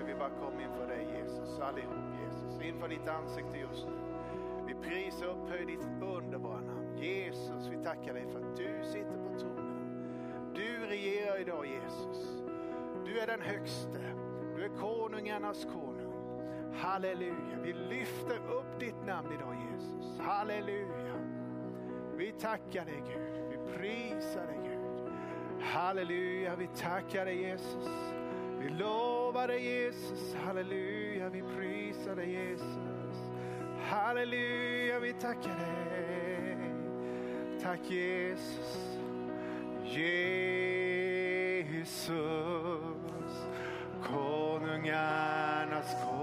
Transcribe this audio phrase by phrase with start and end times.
[0.00, 3.92] Fader, vi bara kommer inför dig Jesus, allihop Jesus, inför ditt ansikte just nu.
[4.66, 6.96] Vi prisar och upphöjer ditt underbara namn.
[6.96, 10.52] Jesus, vi tackar dig för att du sitter på tronen.
[10.54, 12.42] Du regerar idag Jesus.
[13.04, 13.98] Du är den högste.
[14.56, 16.12] Du är konungarnas konung.
[16.74, 17.58] Halleluja.
[17.62, 20.18] Vi lyfter upp ditt namn idag Jesus.
[20.18, 21.14] Halleluja.
[22.16, 23.44] Vi tackar dig Gud.
[23.50, 25.12] Vi prisar dig Gud.
[25.62, 26.56] Halleluja.
[26.56, 27.88] Vi tackar dig Jesus.
[28.60, 28.68] Vi
[29.40, 30.34] lovar dig Jesus.
[30.34, 31.28] Halleluja.
[31.28, 33.16] Vi prisar dig Jesus.
[33.78, 35.00] Halleluja.
[35.00, 36.56] Vi tackar dig.
[37.62, 38.86] Tack Jesus.
[39.84, 40.14] Jesus,
[44.02, 46.19] konungarnas konung,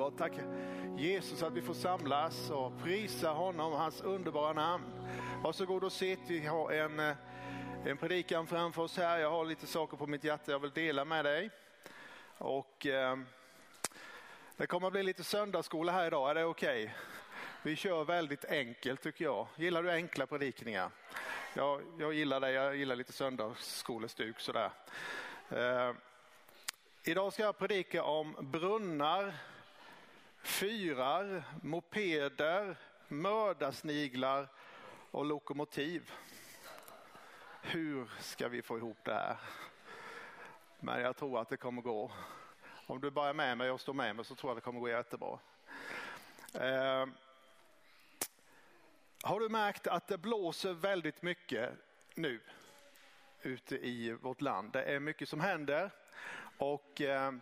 [0.00, 0.32] Underbart, tack
[0.96, 4.84] Jesus att vi får samlas och prisa honom, hans underbara namn.
[5.42, 7.16] Varsågod och sitt, vi har en, eh,
[7.84, 9.18] en predikan framför oss här.
[9.18, 11.50] Jag har lite saker på mitt hjärta jag vill dela med dig.
[12.38, 13.18] Och eh,
[14.56, 16.82] det kommer att bli lite söndagsskola här idag, är det okej?
[16.82, 16.94] Okay?
[17.62, 19.46] Vi kör väldigt enkelt tycker jag.
[19.56, 20.90] Gillar du enkla predikningar?
[21.54, 24.70] Jag, jag gillar det, jag gillar lite söndagsskolestuk sådär.
[25.50, 25.92] Eh,
[27.04, 29.34] idag ska jag predika om brunnar,
[30.42, 32.76] fyrar, mopeder,
[33.08, 34.48] mördarsniglar
[35.10, 36.10] och lokomotiv.
[37.62, 39.36] Hur ska vi få ihop det här?
[40.80, 42.12] Men jag tror att det kommer gå.
[42.86, 44.80] Om du bara är med mig och står med mig så tror jag det kommer
[44.80, 45.38] gå jättebra.
[46.54, 47.06] Eh,
[49.22, 51.70] har du märkt att det blåser väldigt mycket
[52.14, 52.40] nu
[53.42, 54.72] ute i vårt land?
[54.72, 55.90] Det är mycket som händer
[56.58, 57.32] och eh,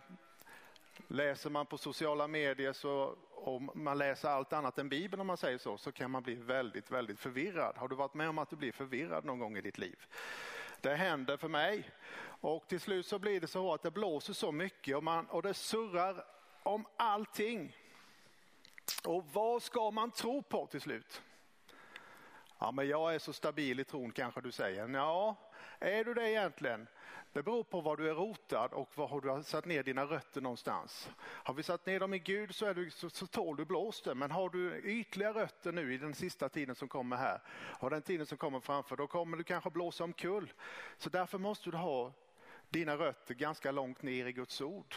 [1.07, 5.37] läser man på sociala medier så om man läser allt annat än Bibeln om man
[5.37, 7.77] säger så, så kan man bli väldigt, väldigt förvirrad.
[7.77, 10.05] Har du varit med om att du blir förvirrad någon gång i ditt liv?
[10.81, 11.89] Det händer för mig
[12.41, 15.41] och till slut så blir det så att det blåser så mycket och, man, och
[15.41, 16.25] det surrar
[16.63, 17.75] om allting.
[19.03, 21.21] Och vad ska man tro på till slut?
[22.59, 24.89] Ja, men jag är så stabil i tron kanske du säger.
[24.89, 25.35] Ja,
[25.79, 26.87] är du det egentligen?
[27.33, 30.41] Det beror på var du är rotad och var har du satt ner dina rötter
[30.41, 31.09] någonstans.
[31.19, 34.17] Har vi satt ner dem i Gud så, är du, så, så tål du blåsten.
[34.17, 37.41] Men har du ytliga rötter nu i den sista tiden som kommer här
[37.79, 40.53] och den tiden som kommer framför, då kommer du kanske blåsa omkull.
[40.97, 42.13] Så därför måste du ha
[42.69, 44.95] dina rötter ganska långt ner i Guds ord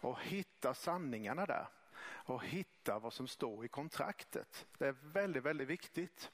[0.00, 1.66] och hitta sanningarna där
[2.06, 4.66] och hitta vad som står i kontraktet.
[4.78, 6.30] Det är väldigt, väldigt viktigt.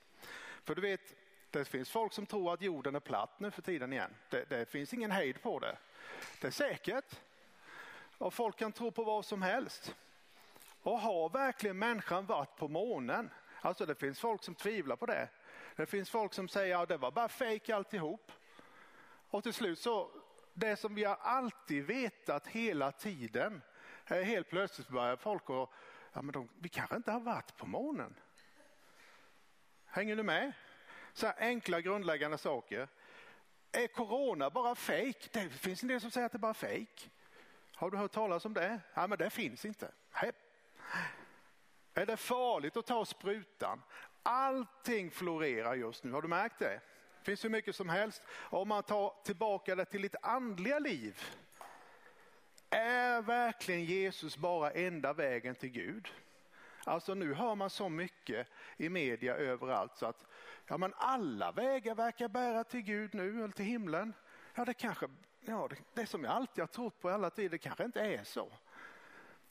[0.65, 1.15] För du vet,
[1.50, 4.15] det finns folk som tror att jorden är platt nu för tiden igen.
[4.31, 5.78] Det, det finns ingen hejd på det.
[6.41, 7.21] Det är säkert.
[8.19, 9.94] Och folk kan tro på vad som helst.
[10.83, 13.31] Och har verkligen människan varit på månen?
[13.60, 15.28] Alltså det finns folk som tvivlar på det.
[15.77, 18.33] Det finns folk som säger att ja, det var bara fejk alltihop.
[19.30, 20.10] Och till slut så,
[20.54, 23.63] det som vi har alltid vetat hela tiden,
[24.04, 25.72] helt plötsligt börjar folk och
[26.13, 28.15] ja men de, vi kanske inte har varit på månen.
[29.86, 30.53] Hänger du med?
[31.12, 32.89] Så här enkla grundläggande saker.
[33.72, 35.28] Är corona bara fejk?
[35.33, 37.10] Det finns en del som säger att det är bara fejk.
[37.74, 38.80] Har du hört talas om det?
[38.95, 39.92] Ja, men det finns inte.
[40.22, 40.33] Nej.
[41.95, 43.83] Är det farligt att ta sprutan?
[44.22, 46.80] Allting florerar just nu, har du märkt det?
[47.18, 48.22] Det finns hur mycket som helst.
[48.33, 51.21] Om man tar tillbaka det till ditt andliga liv.
[52.71, 56.09] Är verkligen Jesus bara enda vägen till Gud?
[56.84, 58.47] Alltså nu hör man så mycket
[58.77, 60.27] i media överallt så att
[60.71, 64.15] ja, men alla vägar verkar bära till Gud nu eller till himlen.
[64.55, 65.09] Ja, det kanske,
[65.41, 68.25] ja, det, det som jag alltid har trott på alla tider det kanske inte är
[68.25, 68.53] så.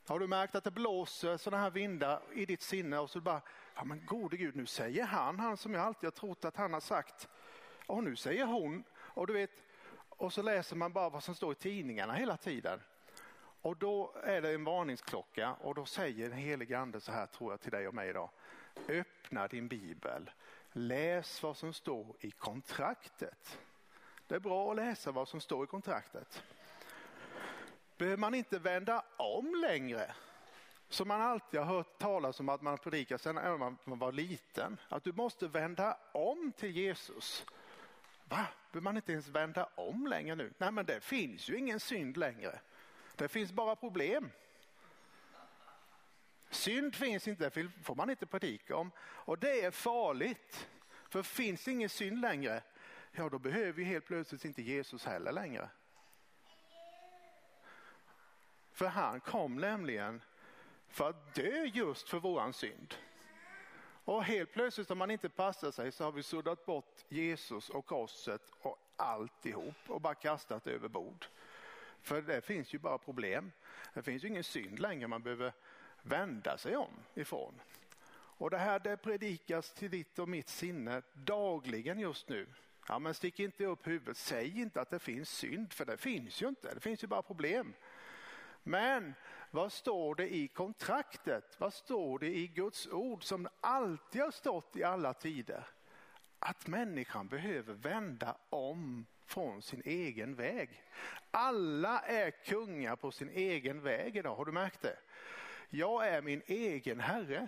[0.08, 3.42] Har du märkt att det blåser sådana här vindar i ditt sinne och så bara,
[3.76, 6.74] ja men gode Gud, nu säger han, han som jag alltid har trott att han
[6.74, 7.30] har sagt.
[7.86, 8.84] Och nu säger hon.
[8.98, 9.52] Och du vet,
[10.10, 12.80] och så läser man bara vad som står i tidningarna hela tiden.
[13.62, 17.54] Och då är det en varningsklocka och då säger den helige ande så här tror
[17.54, 18.30] jag till dig och mig idag.
[18.88, 20.32] Öppna din bibel.
[20.72, 23.60] Läs vad som står i kontraktet.
[24.28, 26.44] Det är bra att läsa vad som står i kontraktet.
[27.98, 30.12] Behöver man inte vända om längre?
[30.90, 34.78] Som man alltid har hört talas om att man predikar sedan man var liten.
[34.90, 37.46] Att du måste vända om till Jesus.
[38.24, 38.48] Va?
[38.72, 40.54] behöver man inte ens vända om längre nu.
[40.58, 42.60] Nej men det finns ju ingen synd längre.
[43.16, 44.32] Det finns bara problem.
[46.50, 48.92] Synd finns inte, det får man inte predika om.
[49.00, 50.70] Och det är farligt.
[51.10, 52.64] För finns det ingen synd längre,
[53.12, 55.70] ja då behöver vi helt plötsligt inte Jesus heller längre.
[58.72, 60.22] För han kom nämligen
[60.88, 62.96] för att dö just för våran synd.
[64.04, 67.86] Och helt plötsligt om man inte passar sig så har vi suddat bort Jesus och
[67.86, 71.26] korset och alltihop och bara kastat över bord.
[72.02, 73.52] För det finns ju bara problem.
[73.94, 75.54] Det finns ju ingen synd längre man behöver
[76.02, 77.62] vända sig om ifrån.
[78.12, 82.48] Och det här det predikas till ditt och mitt sinne dagligen just nu.
[82.88, 86.42] Ja, men stick inte upp huvudet, säg inte att det finns synd, för det finns
[86.42, 87.74] ju inte, det finns ju bara problem.
[88.64, 89.14] Men
[89.52, 91.56] vad står det i kontraktet?
[91.58, 95.68] Vad står det i Guds ord som alltid har stått i alla tider?
[96.40, 100.84] Att människan behöver vända om från sin egen väg.
[101.32, 104.98] Alla är kungar på sin egen väg idag, har du märkt det?
[105.70, 107.48] Jag är min egen herre.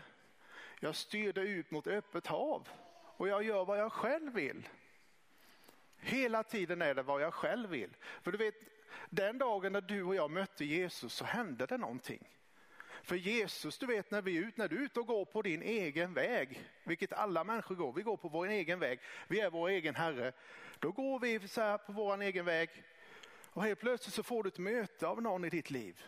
[0.80, 2.70] Jag styr det ut mot öppet hav
[3.18, 4.70] och jag gör vad jag själv vill.
[5.98, 7.90] Hela tiden är det vad jag själv vill.
[8.22, 8.56] För du vet,
[9.10, 12.28] den dagen när du och jag mötte Jesus så hände det någonting.
[13.04, 15.62] För Jesus, du vet när vi är när du är ute och går på din
[15.62, 19.70] egen väg, vilket alla människor går, vi går på vår egen väg, vi är vår
[19.70, 20.32] egen herre.
[20.80, 22.70] Då går vi så här på vår egen väg
[23.54, 26.06] och helt plötsligt så får du ett möte av någon i ditt liv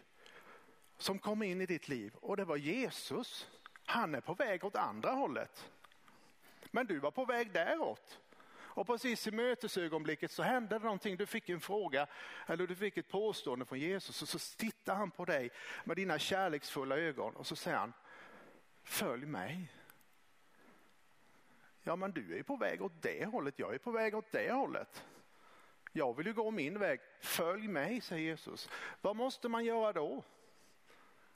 [1.03, 3.47] som kom in i ditt liv och det var Jesus.
[3.85, 5.71] Han är på väg åt andra hållet.
[6.71, 8.19] Men du var på väg däråt.
[8.55, 11.17] Och precis i mötesögonblicket så hände det någonting.
[11.17, 12.07] Du fick en fråga
[12.47, 15.50] eller du fick ett påstående från Jesus och så tittar han på dig
[15.83, 17.94] med dina kärleksfulla ögon och så säger han
[18.83, 19.71] Följ mig.
[21.81, 24.51] Ja men du är på väg åt det hållet, jag är på väg åt det
[24.51, 25.05] hållet.
[25.91, 27.00] Jag vill ju gå min väg.
[27.21, 28.69] Följ mig, säger Jesus.
[29.01, 30.23] Vad måste man göra då?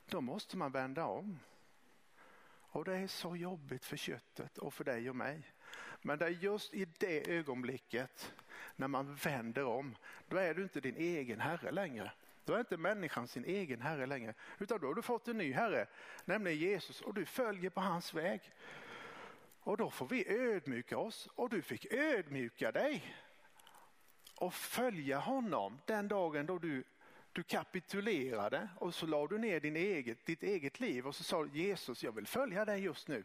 [0.09, 1.39] Då måste man vända om.
[2.69, 5.53] Och det är så jobbigt för köttet och för dig och mig.
[6.01, 8.33] Men det är just i det ögonblicket
[8.75, 9.95] när man vänder om,
[10.27, 12.11] då är du inte din egen herre längre.
[12.45, 15.53] Då är inte människan sin egen herre längre, utan då har du fått en ny
[15.53, 15.87] herre,
[16.25, 18.41] nämligen Jesus och du följer på hans väg.
[19.59, 23.15] Och då får vi ödmjuka oss och du fick ödmjuka dig
[24.35, 26.83] och följa honom den dagen då du,
[27.37, 31.45] du kapitulerade och så la du ner din eget, ditt eget liv och så sa
[31.45, 33.23] Jesus jag vill följa dig just nu.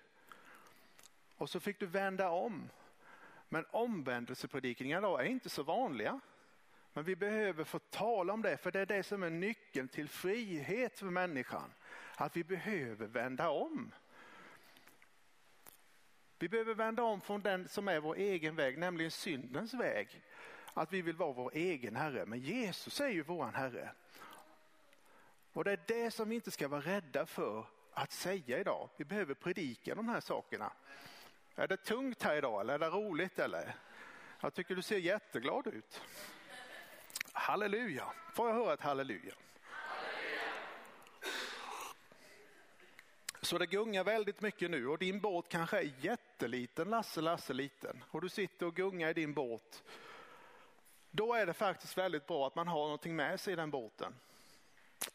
[1.37, 2.71] Och så fick du vända om.
[3.49, 6.21] Men omvändelsepredikningar då är inte så vanliga.
[6.93, 10.09] Men vi behöver få tala om det, för det är det som är nyckeln till
[10.09, 11.73] frihet för människan.
[12.17, 13.95] Att vi behöver vända om.
[16.39, 20.23] Vi behöver vända om från den som är vår egen väg, nämligen syndens väg.
[20.75, 23.93] Att vi vill vara vår egen Herre, men Jesus är ju våran Herre.
[25.53, 28.89] Och det är det som vi inte ska vara rädda för att säga idag.
[28.97, 30.73] Vi behöver predika de här sakerna.
[31.55, 33.75] Är det tungt här idag eller är det roligt eller?
[34.41, 36.03] Jag tycker du ser jätteglad ut.
[37.33, 38.13] Halleluja.
[38.33, 39.35] Får jag höra ett halleluja?
[43.41, 48.05] Så det gungar väldigt mycket nu och din båt kanske är jätteliten, Lasse, Lasse liten.
[48.11, 49.83] Och du sitter och gungar i din båt.
[51.15, 54.15] Då är det faktiskt väldigt bra att man har någonting med sig i den båten.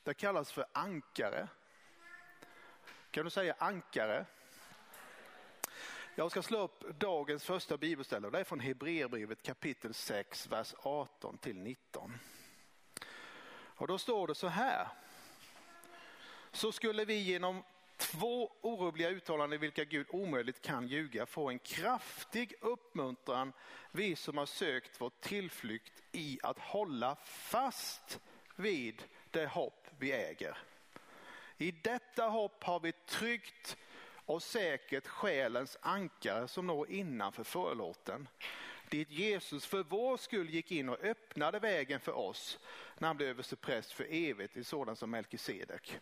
[0.04, 1.48] Det kallas för ankare.
[3.12, 4.26] Kan du säga ankare?
[6.16, 10.74] Jag ska slå upp dagens första bibelställe och det är från Hebreerbrevet kapitel 6, vers
[10.84, 12.20] 18 till 19.
[13.50, 14.88] Och då står det så här.
[16.52, 17.64] Så skulle vi genom
[18.12, 23.54] två orubbliga uttalanden i vilka Gud omöjligt kan ljuga få en kraftig uppmuntran
[23.92, 28.20] vi som har sökt vår tillflykt i att hålla fast
[28.56, 30.58] vid det hopp vi äger.
[31.58, 33.78] I detta hopp har vi tryggt
[34.26, 38.28] och säkert själens ankare som når innanför förlåten.
[38.90, 42.60] Dit Jesus för vår skull gick in och öppnade vägen för oss
[42.98, 46.00] när han blev överstepräst för evigt i sådant som Melkisedek.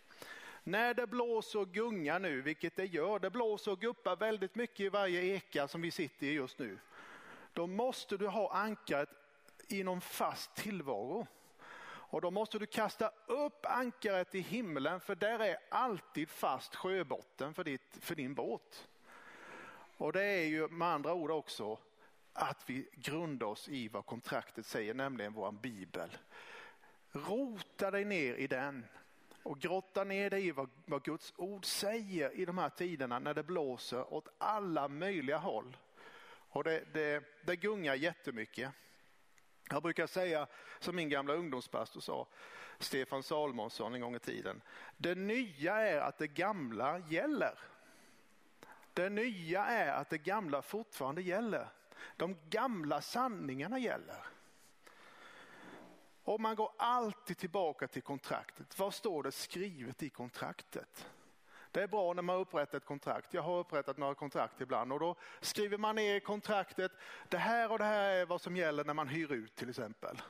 [0.68, 4.80] När det blåser och gungar nu, vilket det gör, det blåser och guppar väldigt mycket
[4.80, 6.80] i varje eka som vi sitter i just nu.
[7.54, 9.10] Då måste du ha ankaret
[9.68, 11.28] i någon fast tillvaro.
[11.88, 17.54] Och då måste du kasta upp ankaret i himlen för där är alltid fast sjöbotten
[17.54, 18.88] för, ditt, för din båt.
[19.98, 21.78] Och det är ju med andra ord också
[22.34, 26.10] att vi grundar oss i vad kontraktet säger, nämligen vår bibel.
[27.12, 28.86] Rota dig ner i den
[29.46, 33.34] och grotta ner dig i vad, vad Guds ord säger i de här tiderna när
[33.34, 35.78] det blåser åt alla möjliga håll.
[36.50, 38.72] Och det, det, det gungar jättemycket.
[39.70, 40.48] Jag brukar säga
[40.80, 42.28] som min gamla ungdomspastor sa,
[42.80, 44.62] Stefan Salmonsson en gång i tiden.
[44.98, 47.60] Det nya är att det gamla gäller.
[48.94, 51.68] Det nya är att det gamla fortfarande gäller.
[52.18, 54.26] De gamla sanningarna gäller.
[56.26, 58.80] Och man går alltid tillbaka till kontraktet.
[58.80, 61.08] Vad står det skrivet i kontraktet?
[61.72, 63.34] Det är bra när man upprättar ett kontrakt.
[63.34, 66.92] Jag har upprättat några kontrakt ibland och då skriver man ner i kontraktet.
[67.30, 70.22] Det här och det här är vad som gäller när man hyr ut till exempel.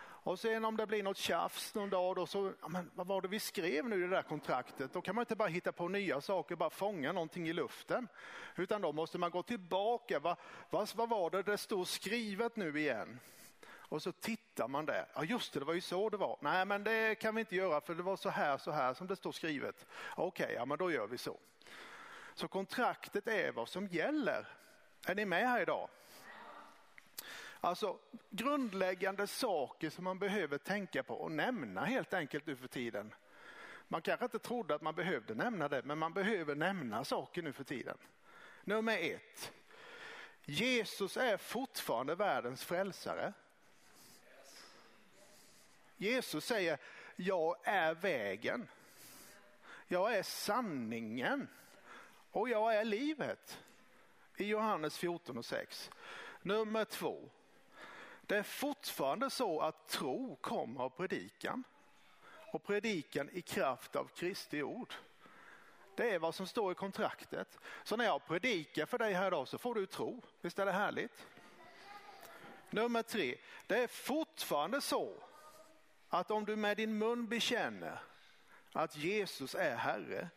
[0.00, 3.28] Och sen om det blir något tjafs någon dag då så, men vad var det
[3.28, 4.92] vi skrev nu i det där kontraktet?
[4.92, 8.08] Då kan man inte bara hitta på nya saker, bara fånga någonting i luften.
[8.56, 10.18] Utan då måste man gå tillbaka.
[10.18, 10.36] Vad,
[10.70, 13.20] vad, vad var det det stod skrivet nu igen?
[13.88, 15.06] Och så tittar man det?
[15.14, 16.38] Ja just det, det var ju så det var.
[16.40, 19.06] Nej men det kan vi inte göra för det var så här, så här som
[19.06, 19.86] det står skrivet.
[20.16, 21.38] Okej, okay, ja men då gör vi så.
[22.34, 24.46] Så kontraktet är vad som gäller.
[25.06, 25.88] Är ni med här idag?
[27.60, 27.98] Alltså
[28.30, 33.14] grundläggande saker som man behöver tänka på och nämna helt enkelt nu för tiden.
[33.88, 37.52] Man kanske inte trodde att man behövde nämna det, men man behöver nämna saker nu
[37.52, 37.98] för tiden.
[38.64, 39.52] Nummer ett.
[40.44, 43.32] Jesus är fortfarande världens frälsare.
[45.98, 46.78] Jesus säger,
[47.16, 48.68] jag är vägen.
[49.86, 51.48] Jag är sanningen
[52.30, 53.58] och jag är livet.
[54.36, 55.90] I Johannes 14 och 6.
[56.42, 57.30] Nummer två.
[58.22, 61.64] Det är fortfarande så att tro kommer av predikan
[62.52, 64.94] och predikan i kraft av Kristi ord.
[65.96, 67.58] Det är vad som står i kontraktet.
[67.84, 70.22] Så när jag predikar för dig här idag så får du tro.
[70.40, 71.26] Visst är det härligt?
[72.70, 73.36] Nummer tre.
[73.66, 75.27] Det är fortfarande så
[76.08, 78.00] att om du med din mun bekänner
[78.72, 80.28] att Jesus är Herre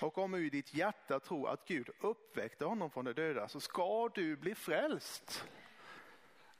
[0.00, 3.60] och om du i ditt hjärta tror att Gud uppväckte honom från de döda så
[3.60, 5.44] ska du bli frälst.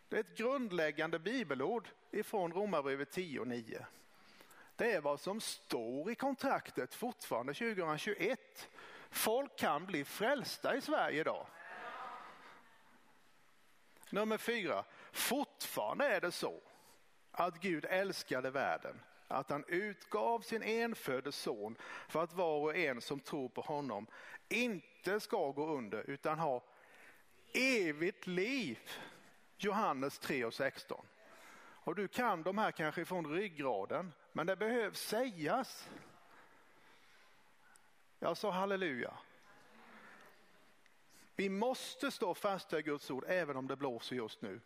[0.09, 3.87] Det är ett grundläggande bibelord ifrån Romarbrevet 10 och 9.
[4.77, 8.69] Det är vad som står i kontraktet fortfarande 2021.
[9.11, 11.47] Folk kan bli frälsta i Sverige idag.
[14.11, 16.61] Nummer fyra, fortfarande är det så
[17.33, 21.77] att Gud älskade världen, att han utgav sin enfödde son
[22.09, 24.07] för att var och en som tror på honom
[24.49, 26.63] inte ska gå under utan ha
[27.55, 28.79] evigt liv.
[29.57, 31.07] Johannes 3 och 16.
[31.85, 35.89] Och du kan de här kanske från ryggraden, men det behövs sägas.
[38.19, 39.15] Jag sa halleluja.
[41.37, 44.61] Vi måste stå fasta i Guds ord även om det blåser just nu.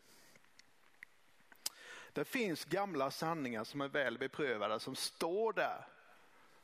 [2.16, 5.86] Det finns gamla sanningar som är väl beprövade som står där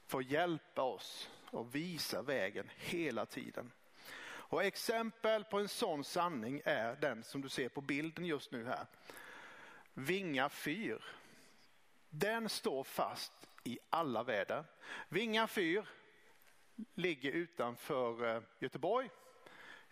[0.06, 3.73] för att hjälpa oss och visa vägen hela tiden.
[4.25, 8.66] Och exempel på en sån sanning är den som du ser på bilden just nu
[8.66, 8.87] här.
[9.94, 11.04] Vinga fyr.
[12.11, 13.32] Den står fast
[13.64, 14.64] i alla väder.
[15.09, 15.87] Vinga fyr
[16.94, 19.11] ligger utanför eh, Göteborg.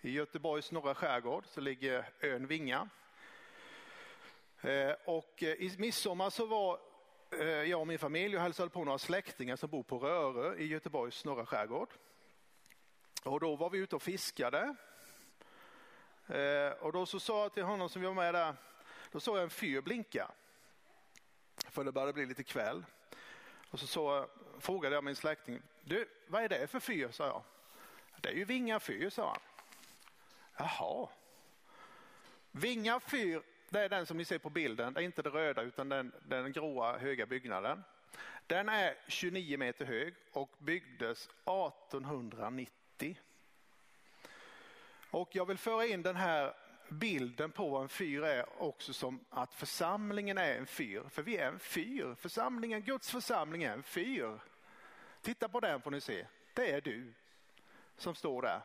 [0.01, 2.89] I Göteborgs norra skärgård så ligger ön Vinga.
[4.63, 6.81] Eh, och eh, i midsommar så var
[7.31, 10.67] eh, jag och min familj och hälsade på några släktingar som bor på Rörö i
[10.67, 11.89] Göteborgs norra skärgård.
[13.25, 14.75] Och då var vi ute och fiskade.
[16.81, 18.55] Och då så sa jag till honom som var med där,
[19.11, 20.31] då såg jag en fyr blinka.
[21.69, 22.85] För det började bli lite kväll.
[23.71, 24.27] Och så, så
[24.59, 27.09] frågade jag min släkting, du vad är det för fyr?
[27.11, 27.43] sa jag.
[28.21, 29.41] Det är ju Vinga fyr, sa han.
[30.57, 31.09] Jaha.
[32.51, 34.95] Vinga fyr, det är den som ni ser på bilden.
[34.95, 37.85] Det är inte det röda utan den, den gråa höga byggnaden.
[38.47, 43.19] Den är 29 meter hög och byggdes 1890.
[45.11, 46.55] Och jag vill föra in den här
[46.89, 51.03] bilden på vad en fyr är också som att församlingen är en fyr.
[51.11, 52.15] För vi är en fyr.
[52.15, 54.41] Församlingen, Guds församling är en fyr.
[55.23, 56.27] Titta på den får ni se.
[56.55, 57.13] Det är du
[57.97, 58.61] som står där.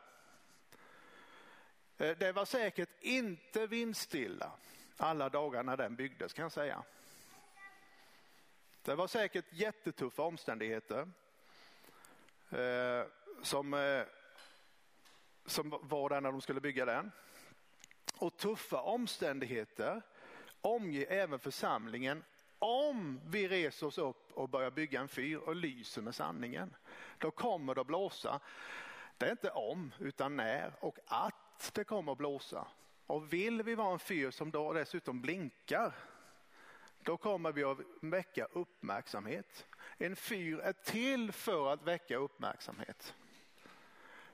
[1.98, 4.52] Eh, det var säkert inte vindstilla
[4.96, 6.82] alla dagar när den byggdes kan jag säga.
[8.82, 11.08] Det var säkert jättetuffa omständigheter
[12.50, 13.04] eh,
[13.42, 14.02] som eh,
[15.46, 17.12] som var där när de skulle bygga den.
[18.18, 20.02] Och tuffa omständigheter
[20.60, 22.24] omger även församlingen
[22.58, 26.76] om vi reser oss upp och börjar bygga en fyr och lyser med sanningen.
[27.18, 28.40] Då kommer det att blåsa.
[29.18, 32.66] Det är inte om utan när och att det kommer att blåsa.
[33.06, 35.92] Och vill vi vara en fyr som då dessutom blinkar
[37.06, 39.66] då kommer vi att väcka uppmärksamhet.
[39.98, 43.14] En fyr är till för att väcka uppmärksamhet.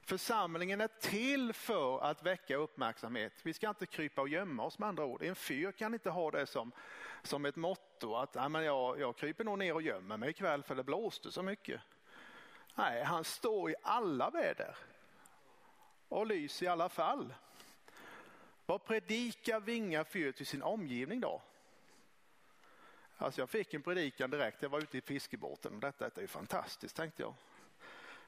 [0.03, 3.33] Församlingen är till för att väcka uppmärksamhet.
[3.43, 5.23] Vi ska inte krypa och gömma oss med andra ord.
[5.23, 6.73] En fyr kan inte ha det som,
[7.23, 10.63] som ett motto att ja, men jag, jag kryper nog ner och gömmer mig ikväll
[10.63, 11.81] för det blåste så mycket.
[12.75, 14.77] Nej, han står i alla väder
[16.09, 17.35] och lyser i alla fall.
[18.73, 21.43] Vad predikar Vinga fyr till sin omgivning då?
[23.17, 26.97] Alltså jag fick en predikan direkt, jag var ute i fiskebåten detta, detta är fantastiskt
[26.97, 27.35] tänkte jag.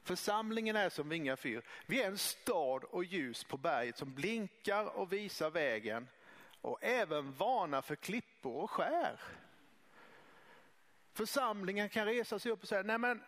[0.03, 1.61] Församlingen är som Vinga fyr.
[1.85, 6.07] Vi är en stad och ljus på berget som blinkar och visar vägen
[6.61, 9.19] och även varnar för klippor och skär.
[11.13, 13.23] Församlingen kan resa sig upp och säga, nej men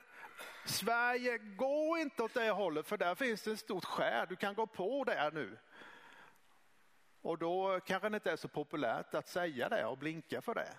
[0.65, 4.55] Sverige, gå inte åt det hållet för där finns det ett stort skär, du kan
[4.55, 5.57] gå på där nu.
[7.21, 10.74] Och då kanske det inte är så populärt att säga det och blinka för det.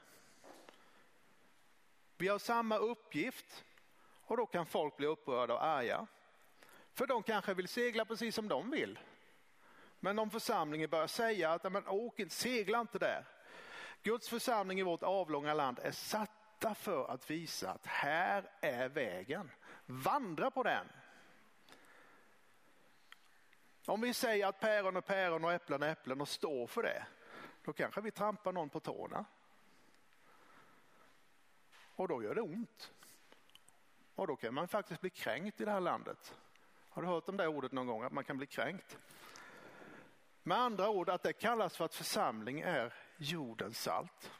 [2.16, 3.64] Vi har samma uppgift
[4.24, 6.06] och då kan folk bli upprörda och arga.
[6.92, 8.98] För de kanske vill segla precis som de vill.
[10.00, 13.24] Men om församlingen börjar säga att men, åk inte, segla inte där.
[14.02, 19.50] Guds församling i vårt avlånga land är satta för att visa att här är vägen.
[19.86, 20.86] Vandra på den.
[23.88, 27.06] Om vi säger att päron är päron och äpplen är äpplen och står för det,
[27.64, 29.24] då kanske vi trampar någon på tårna.
[31.94, 32.92] Och då gör det ont.
[34.14, 36.34] Och då kan man faktiskt bli kränkt i det här landet.
[36.88, 38.98] Har du hört om det ordet någon gång, att man kan bli kränkt?
[40.42, 44.32] Med andra ord att det kallas för att församling är jordens salt.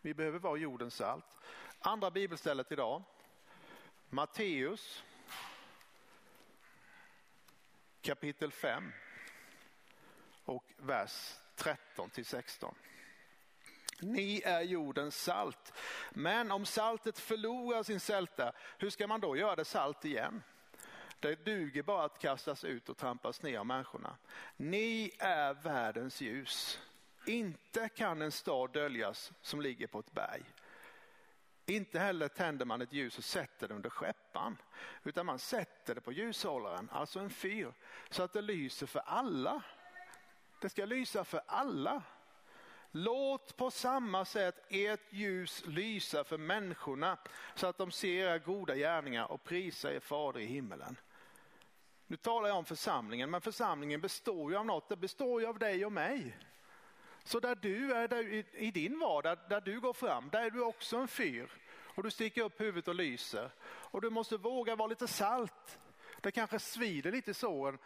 [0.00, 1.38] Vi behöver vara jordens salt.
[1.78, 3.02] Andra bibelstället idag,
[4.08, 5.04] Matteus
[8.02, 8.92] kapitel 5
[10.44, 12.74] och vers 13 till 16.
[14.00, 15.72] Ni är jordens salt.
[16.10, 20.42] Men om saltet förlorar sin sälta, hur ska man då göra det salt igen?
[21.20, 24.16] Det duger bara att kastas ut och trampas ner av människorna.
[24.56, 26.80] Ni är världens ljus.
[27.26, 30.42] Inte kan en stad döljas som ligger på ett berg.
[31.66, 34.56] Inte heller tänder man ett ljus och sätter det under skeppan,
[35.02, 37.72] utan man sätter det på ljushållaren, alltså en fyr,
[38.10, 39.62] så att det lyser för alla.
[40.60, 42.02] Det ska lysa för alla.
[42.90, 47.18] Låt på samma sätt ert ljus lysa för människorna
[47.54, 50.96] så att de ser era goda gärningar och prisar er fader i himmelen.
[52.06, 54.88] Nu talar jag om församlingen, men församlingen består ju av något.
[54.88, 56.36] Det består ju av dig och mig.
[57.24, 60.62] Så där du är där, i, din vardag, där du går fram, där är du
[60.62, 61.50] också en fyr.
[61.94, 63.50] Och du sticker upp huvudet och lyser.
[63.64, 65.78] Och du måste våga vara lite salt.
[66.20, 67.78] Det kanske svider lite i såren.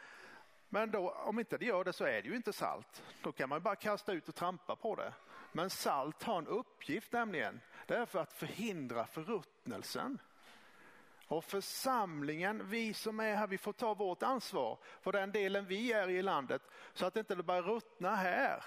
[0.69, 3.03] Men då, om inte det gör det så är det ju inte salt.
[3.23, 5.13] Då kan man bara kasta ut och trampa på det.
[5.53, 7.61] Men salt har en uppgift nämligen.
[7.87, 10.19] Det är för att förhindra förruttnelsen.
[11.29, 15.93] Och församlingen, vi som är här, vi får ta vårt ansvar för den delen vi
[15.93, 16.63] är i landet
[16.95, 18.65] så att det inte börjar ruttna här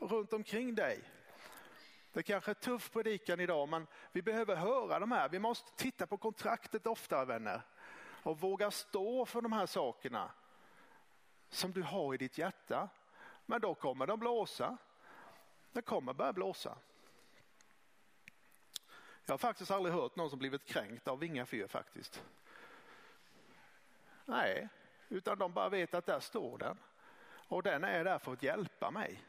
[0.00, 1.02] runt omkring dig.
[2.12, 5.28] Det kanske är tuff predikan idag men vi behöver höra de här.
[5.28, 7.62] Vi måste titta på kontraktet oftare vänner
[8.22, 10.30] och våga stå för de här sakerna
[11.48, 12.88] som du har i ditt hjärta.
[13.46, 14.76] Men då kommer de blåsa.
[15.72, 16.78] Det kommer börja blåsa.
[19.24, 22.22] Jag har faktiskt aldrig hört någon som blivit kränkt av Vinga fyr faktiskt.
[24.24, 24.68] Nej,
[25.08, 26.78] utan de bara vet att där står den.
[27.48, 29.22] Och den är där för att hjälpa mig.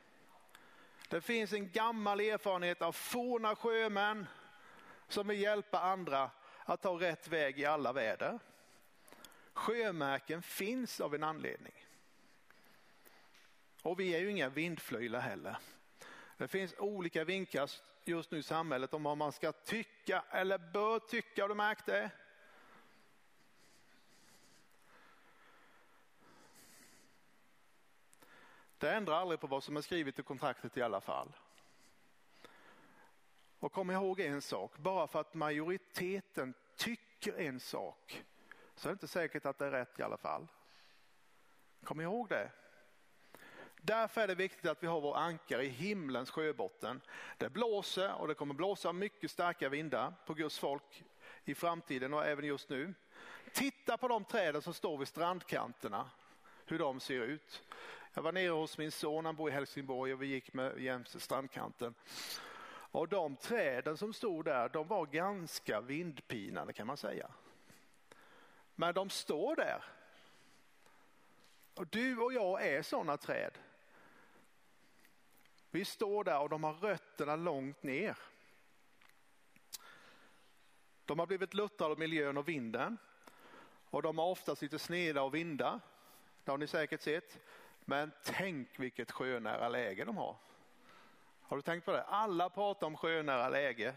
[1.10, 4.28] Det finns en gammal erfarenhet av forna sjömän
[5.08, 6.32] som vill hjälpa andra
[6.65, 8.39] att ta rätt väg i alla väder.
[9.54, 11.74] Sjömärken finns av en anledning.
[13.82, 15.58] Och vi är ju inga vindflöjlar heller.
[16.38, 17.72] Det finns olika vinkar
[18.06, 21.41] just nu i samhället om vad man ska tycka eller bör tycka.
[21.41, 22.10] Har du märkt det?
[28.78, 31.32] Det ändrar aldrig på vad som är skrivet i kontraktet i alla fall.
[33.60, 38.24] Och kom ihåg en sak, bara för att majoriteten tycker en sak
[38.76, 40.48] så är det inte säkert att det är rätt i alla fall.
[41.84, 42.52] Kom ihåg det.
[43.82, 47.02] Därför är det viktigt att vi har vår ankare i himlens sjöbotten.
[47.38, 51.04] Det blåser och det kommer blåsa mycket starka vindar på Guds folk
[51.46, 52.94] i framtiden och även just nu.
[53.54, 56.10] Titta på de träden som står vid strandkanterna,
[56.66, 57.63] hur de ser ut.
[58.17, 61.23] Jag var nere hos min son, han bor i Helsingborg och vi gick med jäms
[61.23, 61.93] strandkanten.
[62.69, 67.32] Och de träden som stod där, de var ganska vindpinade kan man säga.
[68.75, 69.84] Men de står där.
[71.75, 73.58] Och du och jag är sådana träd.
[75.71, 78.17] Vi står där och de har rötterna långt ner.
[81.06, 82.97] De har blivit luttrade av miljön och vinden.
[83.89, 85.80] Och de har oftast lite sneda och vinda.
[86.43, 87.39] Det har ni säkert sett.
[87.89, 90.36] Men tänk vilket sjönära läge de har.
[91.41, 92.04] Har du tänkt på det?
[92.04, 93.93] Alla pratar om sjönära läge.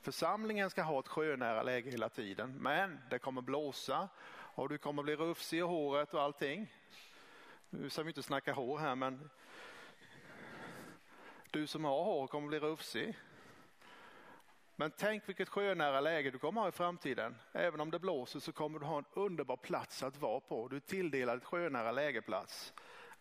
[0.00, 5.02] Församlingen ska ha ett sjönära läge hela tiden, men det kommer blåsa och du kommer
[5.02, 6.74] bli rufsig i håret och allting.
[7.70, 9.30] Nu ska vi inte snacka hår här, men
[11.50, 13.18] du som har hår kommer bli rufsig.
[14.76, 17.36] Men tänk vilket sjönära läge du kommer ha i framtiden.
[17.52, 20.68] Även om det blåser så kommer du ha en underbar plats att vara på.
[20.68, 22.72] Du är tilldelad ett sjönära lägeplats.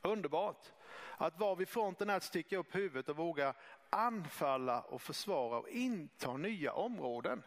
[0.08, 0.74] Underbart!
[1.18, 3.54] Att vara vid fronten är att sticka upp huvudet och våga
[3.90, 7.44] anfalla och försvara och inta nya områden.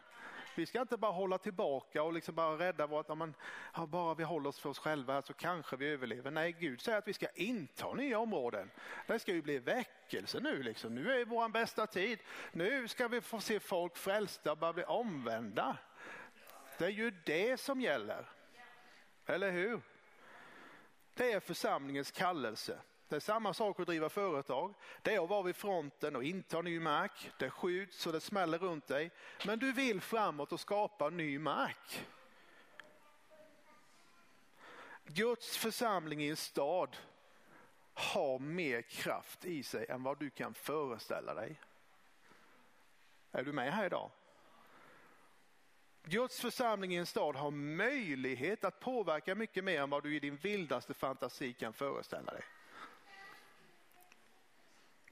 [0.55, 3.33] Vi ska inte bara hålla tillbaka och liksom bara rädda vårt, ja, men,
[3.75, 6.31] ja, bara vi håller oss för oss själva så kanske vi överlever.
[6.31, 8.71] Nej, Gud säger att vi ska inta nya områden.
[9.07, 10.95] Det ska ju bli väckelse nu liksom.
[10.95, 12.19] Nu är vår bästa tid.
[12.51, 15.77] Nu ska vi få se folk frälsta och bara bli omvända.
[16.77, 18.29] Det är ju det som gäller.
[19.25, 19.81] Eller hur?
[21.31, 22.79] Det är församlingens kallelse.
[23.07, 24.73] Det är samma sak att driva företag.
[25.01, 27.31] Det är att vara vid fronten och inta ny mark.
[27.39, 29.11] Det skjuts och det smäller runt dig.
[29.45, 32.05] Men du vill framåt och skapa ny mark.
[35.05, 36.97] Guds församling i en stad
[37.93, 41.61] har mer kraft i sig än vad du kan föreställa dig.
[43.31, 44.11] Är du med här idag?
[46.03, 50.19] Guds församling i en stad har möjlighet att påverka mycket mer än vad du i
[50.19, 52.43] din vildaste fantasi kan föreställa dig.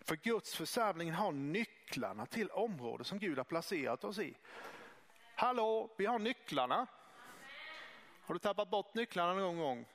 [0.01, 4.37] För Guds församling har nycklarna till området som Gud har placerat oss i.
[5.35, 6.87] Hallå, vi har nycklarna.
[8.21, 9.85] Har du tappat bort nycklarna någon gång?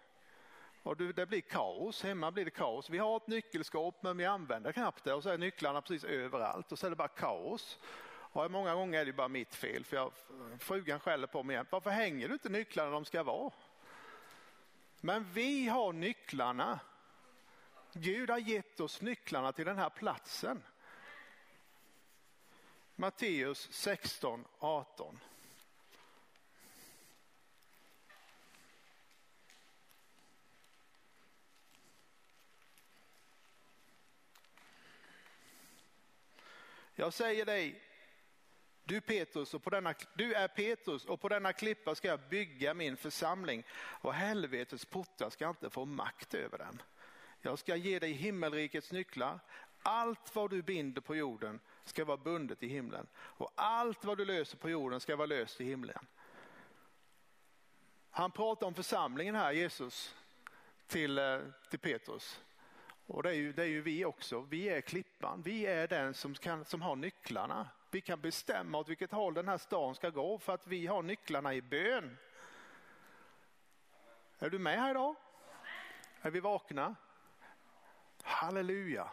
[0.83, 2.90] Och det blir kaos, hemma blir det kaos.
[2.90, 6.72] Vi har ett nyckelskåp men vi använder knappt det och så är nycklarna precis överallt
[6.72, 7.78] och så är det bara kaos.
[8.35, 10.12] Och många gånger är det bara mitt fel för jag,
[10.59, 11.64] frugan skäller på mig.
[11.70, 13.53] Varför hänger du inte nycklarna där de ska vara?
[15.01, 16.81] Men vi har nycklarna
[17.97, 20.62] Gud har gett oss nycklarna till den här platsen.
[22.97, 25.20] Matteus 16, 18.
[36.94, 37.83] Jag säger dig,
[38.85, 42.75] du, Petrus, och på denna, du är Petrus och på denna klippa ska jag bygga
[42.75, 46.83] min församling och helvetets portar ska inte få makt över den.
[47.40, 49.40] Jag ska ge dig himmelrikets nycklar.
[49.83, 54.25] Allt vad du binder på jorden ska vara bundet i himlen och allt vad du
[54.25, 56.07] löser på jorden ska vara löst i himlen.
[58.11, 60.14] Han pratar om församlingen här, Jesus,
[60.87, 61.38] till, eh,
[61.70, 62.40] till Petrus.
[63.07, 64.40] Och det är, ju, det är ju vi också.
[64.40, 65.42] Vi är klippan.
[65.42, 67.68] Vi är den som, kan, som har nycklarna.
[67.94, 71.02] Vi kan bestämma åt vilket håll den här stan ska gå för att vi har
[71.02, 72.18] nycklarna i bön.
[74.38, 75.14] Är du med här idag?
[76.22, 76.94] Är vi vakna?
[78.22, 79.09] Halleluja.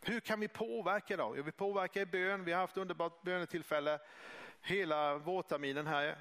[0.00, 1.34] Hur kan vi påverka då?
[1.36, 2.44] Jo, vi påverkar i bön.
[2.44, 4.00] Vi har haft underbart bönetillfälle
[4.60, 6.18] hela vårterminen här.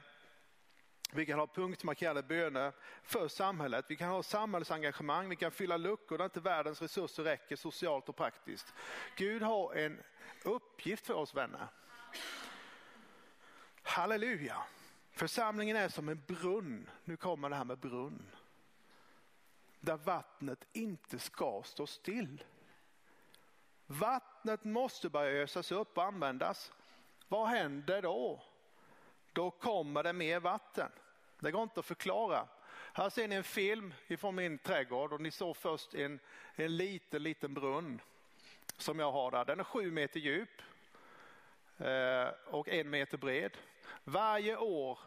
[1.12, 2.74] Vi kan ha punktmarkerade böner
[3.04, 3.86] för samhället.
[3.90, 5.30] Vi kan ha samhällsengagemang.
[5.30, 8.74] Vi kan fylla luckor där inte världens resurser räcker socialt och praktiskt.
[9.16, 10.00] Gud har en
[10.44, 11.68] uppgift för oss vänner.
[13.84, 14.58] Halleluja.
[15.12, 16.90] Församlingen är som en brunn.
[17.04, 18.32] Nu kommer det här med brunn
[19.80, 22.44] där vattnet inte ska stå still.
[23.86, 26.72] Vattnet måste börja ösas upp och användas.
[27.28, 28.44] Vad händer då?
[29.34, 30.92] Då kommer det mer vatten.
[31.40, 32.48] Det går inte att förklara.
[32.94, 36.20] Här ser ni en film ifrån min trädgård och ni såg först en,
[36.56, 38.02] en liten, liten brunn
[38.82, 39.46] som jag har där.
[39.46, 40.62] Den är sju meter djup
[41.78, 43.58] eh, och en meter bred.
[44.04, 45.00] Varje år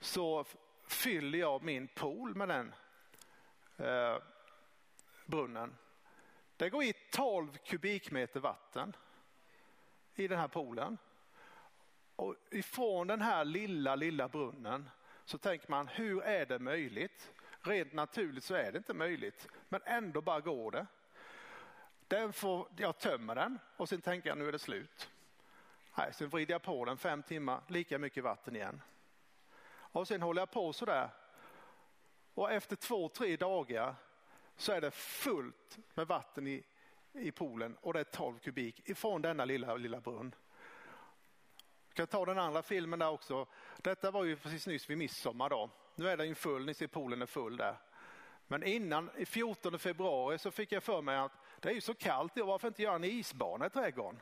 [0.00, 0.44] så
[0.88, 2.74] fyller jag min pool med den
[3.76, 4.16] eh,
[5.26, 5.76] brunnen.
[6.56, 8.96] Det går i 12 kubikmeter vatten
[10.14, 10.98] i den här poolen.
[12.16, 14.90] Och ifrån den här lilla, lilla brunnen
[15.24, 17.32] så tänker man, hur är det möjligt?
[17.60, 20.86] Rent naturligt så är det inte möjligt, men ändå bara går det.
[22.14, 25.10] Den får, jag tömmer den och sen tänker jag nu är det slut.
[25.98, 28.82] Nej, sen vrider jag på den fem timmar, lika mycket vatten igen.
[29.68, 31.10] Och sen håller jag på sådär
[32.34, 33.94] och efter två, tre dagar
[34.56, 36.64] så är det fullt med vatten i,
[37.12, 40.34] i poolen och det är 12 kubik ifrån denna lilla, lilla brunn.
[41.88, 43.46] Jag kan ta den andra filmen där också.
[43.76, 45.70] Detta var ju precis nyss vid midsommar då.
[45.94, 47.76] Nu är den ju full, ni ser poolen är full där.
[48.46, 51.94] Men innan, i 14 februari så fick jag för mig att det är ju så
[51.94, 54.20] kallt varför inte göra en isbana i trädgården?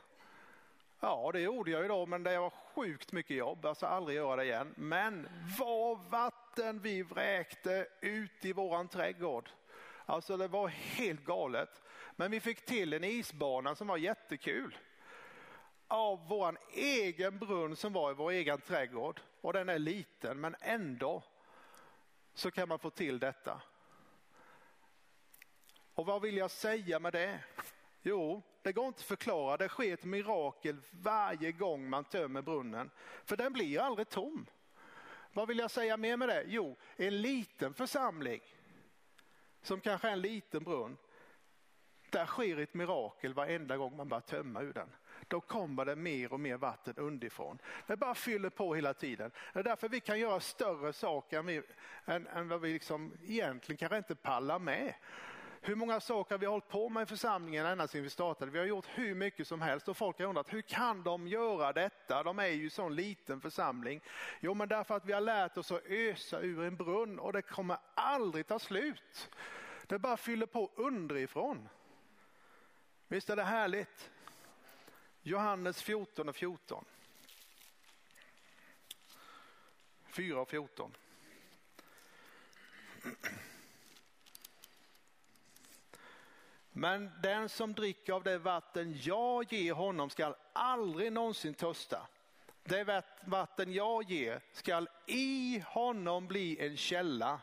[0.99, 3.59] Ja, det gjorde jag ju då, men det var sjukt mycket jobb.
[3.63, 4.73] Jag ska aldrig göra det igen.
[4.77, 5.29] Men
[5.59, 9.49] vad vatten vi vräkte ut i våran trädgård.
[10.05, 11.81] Alltså det var helt galet.
[12.15, 14.77] Men vi fick till en isbana som var jättekul.
[15.87, 19.21] Av vår egen brunn som var i vår egen trädgård.
[19.41, 21.23] Och den är liten men ändå
[22.33, 23.61] så kan man få till detta.
[25.93, 27.39] Och vad vill jag säga med det?
[28.01, 29.57] Jo, det går inte att förklara.
[29.57, 32.89] Det sker ett mirakel varje gång man tömmer brunnen.
[33.25, 34.45] För den blir aldrig tom.
[35.33, 36.43] Vad vill jag säga mer med det?
[36.47, 38.41] Jo, en liten församling
[39.61, 40.97] som kanske är en liten brunn.
[42.09, 44.89] Där sker ett mirakel varenda gång man börjar tömma ur den.
[45.27, 47.59] Då kommer det mer och mer vatten underifrån.
[47.87, 49.31] Det bara fyller på hela tiden.
[49.53, 51.61] Det är därför vi kan göra större saker än, vi,
[52.05, 54.93] än, än vad vi liksom egentligen kanske inte pallar med.
[55.65, 58.51] Hur många saker har vi hållit på med i församlingen ända sedan vi startade?
[58.51, 61.73] Vi har gjort hur mycket som helst och folk har undrat hur kan de göra
[61.73, 62.23] detta?
[62.23, 64.01] De är ju en sån liten församling.
[64.39, 67.41] Jo, men därför att vi har lärt oss att ösa ur en brunn och det
[67.41, 69.29] kommer aldrig ta slut.
[69.87, 71.69] Det bara fyller på underifrån.
[73.07, 74.11] Visst är det härligt?
[75.21, 76.85] Johannes 14 och 14.
[80.07, 80.95] 4 och 14.
[86.73, 92.07] Men den som dricker av det vatten jag ger honom skall aldrig någonsin törsta.
[92.63, 97.39] Det vatten jag ger skall i honom bli en källa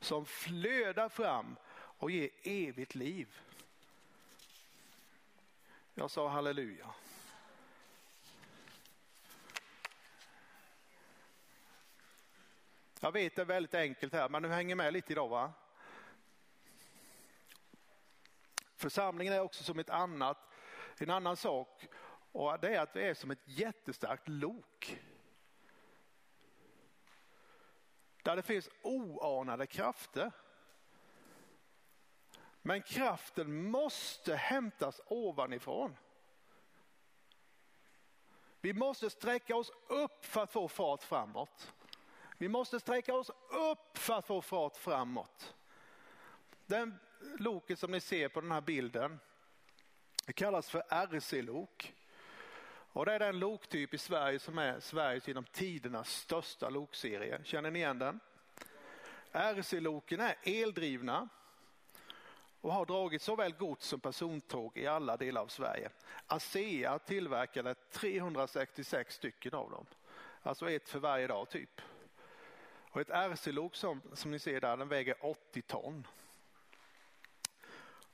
[0.00, 3.40] som flödar fram och ger evigt liv.
[5.94, 6.90] Jag sa halleluja.
[13.00, 15.52] Jag vet det är väldigt enkelt här, men du hänger med lite idag va?
[18.78, 20.38] Församlingen är också som ett annat,
[20.98, 21.88] en annan sak
[22.32, 25.02] och det är att vi är som ett jättestarkt lok.
[28.22, 30.32] Där det finns oanade krafter.
[32.62, 35.96] Men kraften måste hämtas ovanifrån.
[38.60, 41.72] Vi måste sträcka oss upp för att få fart framåt.
[42.38, 45.54] Vi måste sträcka oss upp för att få fart framåt.
[46.66, 46.98] Den
[47.38, 49.18] loket som ni ser på den här bilden
[50.28, 51.94] det kallas för RC-lok.
[52.92, 57.40] Och det är den loktyp i Sverige som är Sveriges genom tidernas största lokserie.
[57.44, 58.20] Känner ni igen den?
[59.32, 61.28] RC-loken är eldrivna
[62.60, 65.90] och har dragit såväl gods som persontåg i alla delar av Sverige.
[66.26, 69.86] ASEA tillverkade 366 stycken av dem.
[70.42, 71.80] Alltså ett för varje dag typ.
[72.90, 76.06] Och ett RC-lok som, som ni ser där, den väger 80 ton.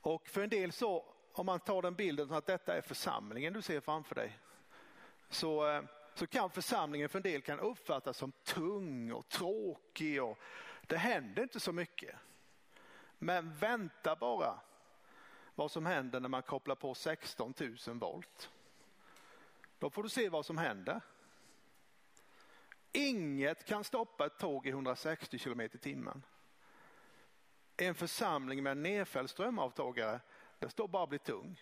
[0.05, 3.61] Och för en del så, om man tar den bilden att detta är församlingen du
[3.61, 4.39] ser framför dig,
[5.29, 10.37] så, eh, så kan församlingen för en del kan uppfattas som tung och tråkig och
[10.87, 12.15] det händer inte så mycket.
[13.17, 14.59] Men vänta bara
[15.55, 17.53] vad som händer när man kopplar på 16
[17.87, 18.49] 000 volt.
[19.79, 21.01] Då får du se vad som händer.
[22.91, 26.23] Inget kan stoppa ett tåg i 160 km i timmen.
[27.77, 30.19] En församling med en nedfälld strömavtagare,
[30.59, 31.61] det står bara bli tung.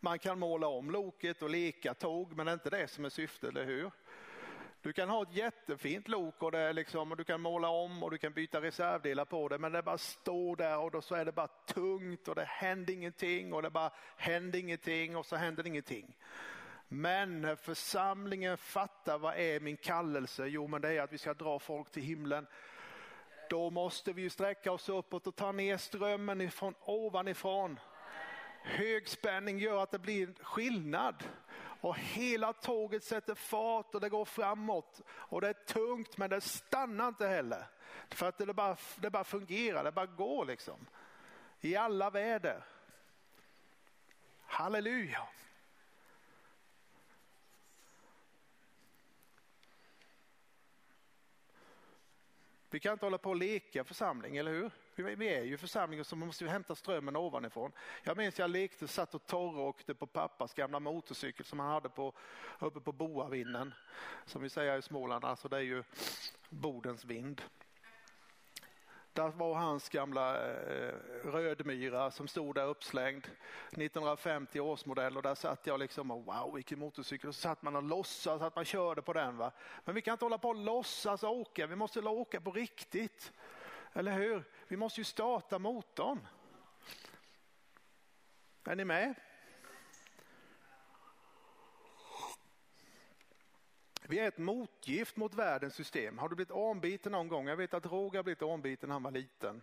[0.00, 3.08] Man kan måla om loket och leka tåg, men det är inte det som är
[3.08, 3.90] syftet, eller hur?
[4.82, 8.10] Du kan ha ett jättefint lok och, det liksom, och du kan måla om och
[8.10, 11.24] du kan byta reservdelar på det, men det bara står där och då så är
[11.24, 15.66] det bara tungt och det händer ingenting och det bara händer ingenting och så händer
[15.66, 16.16] ingenting.
[16.88, 20.46] Men när församlingen fattar vad är min kallelse?
[20.46, 22.46] Jo, men det är att vi ska dra folk till himlen.
[23.52, 27.80] Då måste vi sträcka oss uppåt och ta ner strömmen ifrån ovanifrån.
[28.62, 31.24] Högspänning gör att det blir skillnad
[31.80, 36.40] och hela tåget sätter fart och det går framåt och det är tungt men det
[36.40, 37.66] stannar inte heller.
[38.10, 40.86] För att det bara, det bara fungerar, det bara går liksom.
[41.60, 42.64] I alla väder.
[44.46, 45.28] Halleluja.
[52.72, 54.70] Vi kan inte hålla på och leka församling, eller hur?
[54.94, 57.72] Vi är ju församling så måste vi hämta strömmen ovanifrån.
[58.02, 62.12] Jag minns jag lekte, satt och torråkte på pappas gamla motorcykel som han hade på,
[62.58, 63.74] uppe på Boavinden.
[64.24, 65.82] Som vi säger i Småland, alltså det är ju
[66.48, 67.42] Bodens vind.
[69.12, 70.94] Där var hans gamla eh,
[71.24, 73.26] rödmyra som stod där uppslängd.
[73.68, 77.28] 1950 årsmodell och där satt jag liksom och wow vilken motorcykel.
[77.28, 79.36] Och så satt man och låtsas att man körde på den.
[79.36, 79.52] Va?
[79.84, 83.32] Men vi kan inte hålla på och låtsas åka, vi måste åka på riktigt.
[83.92, 84.44] Eller hur?
[84.68, 86.26] Vi måste ju starta motorn.
[88.64, 89.14] Är ni med?
[94.06, 96.18] Vi är ett motgift mot världens system.
[96.18, 97.48] Har du blivit ormbiten någon gång?
[97.48, 99.62] Jag vet att Roger har blivit ormbiten när han var liten.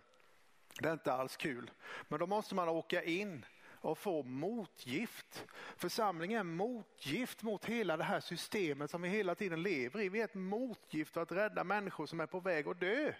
[0.80, 1.70] Det är inte alls kul.
[2.08, 3.44] Men då måste man åka in
[3.80, 5.46] och få motgift.
[5.76, 10.08] Församlingen är motgift mot hela det här systemet som vi hela tiden lever i.
[10.08, 13.12] Vi är ett motgift för att rädda människor som är på väg att dö.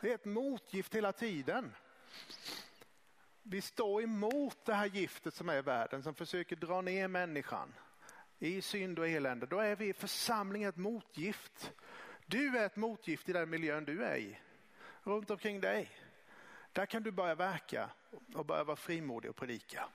[0.00, 1.74] Vi är ett motgift hela tiden.
[3.42, 7.74] Vi står emot det här giftet som är i världen som försöker dra ner människan
[8.38, 9.46] i synd och elände.
[9.46, 11.72] Då är vi församlingen ett motgift.
[12.26, 14.38] Du är ett motgift i den miljön du är i.
[15.02, 15.90] Runt omkring dig.
[16.72, 17.90] Där kan du börja verka
[18.34, 19.88] och börja vara frimodig och predika.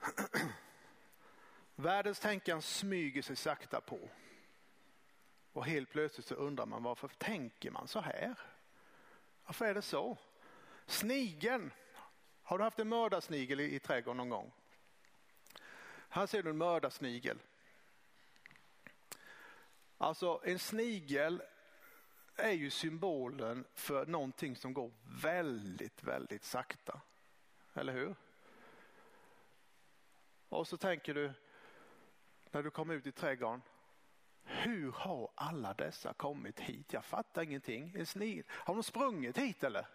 [1.74, 4.08] Världens tänkande smyger sig sakta på.
[5.52, 8.38] Och helt plötsligt så undrar man varför tänker man så här?
[9.44, 10.18] Varför är det så?
[10.86, 11.72] Snigeln.
[12.42, 14.52] Har du haft en mördarsnigel i, i trädgården någon gång?
[16.14, 17.38] Här ser du en mördarsnigel.
[19.98, 21.42] Alltså en snigel
[22.36, 24.90] är ju symbolen för någonting som går
[25.22, 27.00] väldigt, väldigt sakta.
[27.74, 28.14] Eller hur?
[30.48, 31.32] Och så tänker du
[32.50, 33.62] när du kommer ut i trädgården.
[34.42, 36.92] Hur har alla dessa kommit hit?
[36.92, 37.94] Jag fattar ingenting.
[37.96, 38.44] En snigel.
[38.48, 39.86] Har de sprungit hit eller?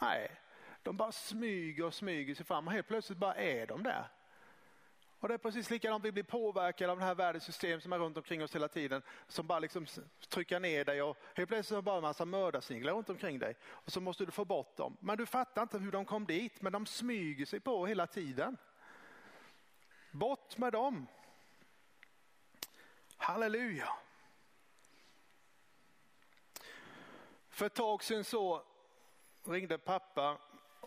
[0.00, 0.40] Nej,
[0.82, 4.08] de bara smyger och smyger sig fram och helt plötsligt bara är de där.
[5.20, 7.98] Och det är precis likadant, vi blir påverkade av det här världens system som är
[7.98, 9.02] runt omkring oss hela tiden.
[9.28, 9.86] Som bara liksom
[10.28, 13.56] trycker ner dig och helt plötsligt är det bara en massa mördarsniglar runt omkring dig.
[13.62, 14.96] Och så måste du få bort dem.
[15.00, 18.56] Men du fattar inte hur de kom dit, men de smyger sig på hela tiden.
[20.10, 21.06] Bort med dem.
[23.16, 23.88] Halleluja.
[27.48, 28.62] För ett tag sedan så
[29.44, 30.38] ringde pappa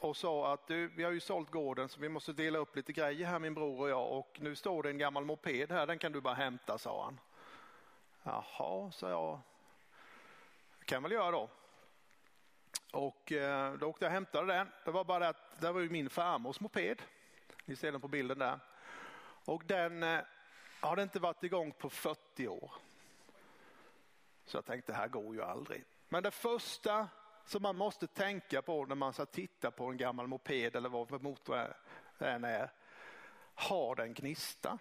[0.04, 2.94] och sa att du, vi har ju sålt gården så vi måste dela upp lite
[2.94, 6.00] grejer här min bror och jag och nu står det en gammal moped här, den
[6.00, 7.20] kan du bara hämta sa han.
[8.24, 9.39] Jaha, sa jag.
[10.80, 11.50] Det kan jag väl göra då.
[12.92, 14.68] Och eh, då åkte jag och hämtade den.
[14.86, 17.02] Det var bara det att det var ju min farmors moped.
[17.66, 18.60] Ni ser den på bilden där.
[19.46, 20.20] Och den eh,
[20.80, 22.72] hade inte varit igång på 40 år.
[24.46, 25.84] Så jag tänkte det här går ju aldrig.
[26.10, 27.08] Men det första
[27.45, 31.10] som man måste tänka på när man ska titta på en gammal moped eller vad
[31.10, 31.73] för motor
[32.17, 32.71] det än är.
[33.56, 34.79] Har den gnista?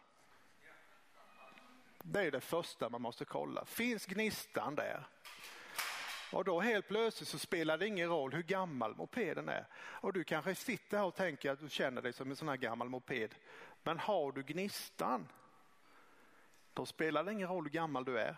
[2.02, 3.64] Det är det första man måste kolla.
[3.64, 5.06] Finns gnistan där?
[6.32, 9.66] Och då helt plötsligt så spelar det ingen roll hur gammal mopeden är.
[9.76, 12.56] Och du kanske sitter här och tänker att du känner dig som en sån här
[12.56, 13.34] gammal moped.
[13.82, 15.28] Men har du gnistan?
[16.74, 18.36] Då spelar det ingen roll hur gammal du är.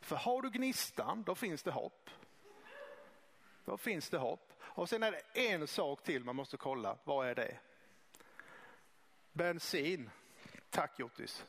[0.00, 2.10] För har du gnistan, då finns det hopp.
[3.70, 4.52] Då finns det hopp.
[4.60, 6.96] Och sen är det en sak till man måste kolla.
[7.04, 7.56] Vad är det?
[9.32, 10.10] Bensin.
[10.70, 11.46] Tack Jottis.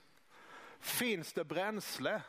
[0.80, 2.22] Finns det bränsle?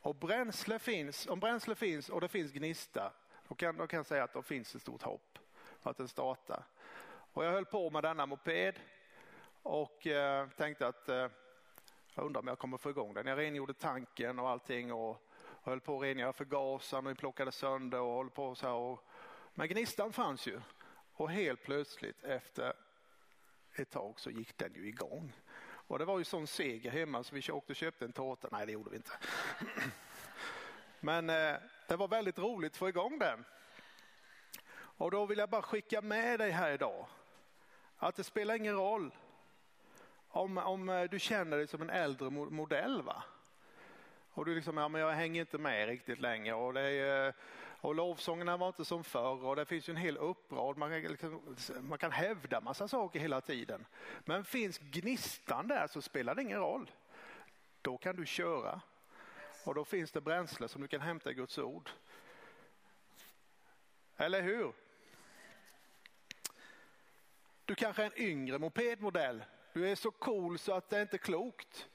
[0.00, 3.12] Och bränsle finns, om bränsle finns och det finns gnista,
[3.48, 5.38] då kan, då kan jag säga att det finns ett stort hopp
[5.80, 6.64] för att den startar.
[7.32, 8.80] Och jag höll på med denna moped
[9.62, 11.28] och eh, tänkte att eh,
[12.14, 13.26] jag undrar om jag kommer få igång den.
[13.26, 15.27] Jag rengjorde tanken och allting och
[15.68, 18.74] höll på att rengöra förgasaren och vi plockade sönder och höll på så här.
[18.74, 19.04] Och,
[19.54, 20.60] men gnistan fanns ju
[21.12, 22.72] och helt plötsligt efter
[23.74, 25.32] ett tag så gick den ju igång.
[25.60, 28.48] Och det var ju sån seger hemma så vi åkte och köpte en tårta.
[28.52, 29.12] Nej det gjorde vi inte.
[31.00, 31.56] Men eh,
[31.88, 33.44] det var väldigt roligt att få igång den.
[34.74, 37.06] Och då vill jag bara skicka med dig här idag
[37.96, 39.14] att det spelar ingen roll
[40.28, 43.02] om, om eh, du känner dig som en äldre modell.
[43.02, 43.24] va?
[44.38, 47.34] Och du liksom, ja men jag hänger inte med riktigt längre och, det är,
[47.80, 50.78] och lovsångerna var inte som förr och det finns ju en hel upprad.
[50.78, 51.42] Man kan, liksom,
[51.80, 53.86] man kan hävda massa saker hela tiden.
[54.24, 56.90] Men finns gnistan där så spelar det ingen roll.
[57.82, 58.80] Då kan du köra
[59.64, 61.90] och då finns det bränsle som du kan hämta i Guds ord.
[64.16, 64.72] Eller hur?
[67.64, 69.44] Du kanske är en yngre mopedmodell.
[69.72, 71.88] Du är så cool så att det är inte klokt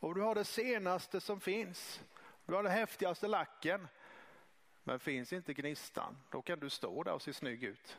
[0.00, 2.00] och du har det senaste som finns.
[2.46, 3.88] Du har den häftigaste lacken.
[4.84, 7.98] Men finns inte gnistan, då kan du stå där och se snygg ut.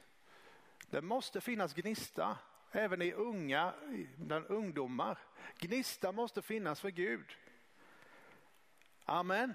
[0.90, 2.38] Det måste finnas gnista,
[2.72, 3.74] även i unga,
[4.16, 5.18] bland ungdomar.
[5.58, 7.36] Gnista måste finnas för Gud.
[9.06, 9.54] Amen.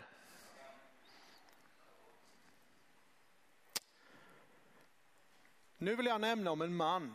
[5.78, 7.14] Nu vill jag nämna om en man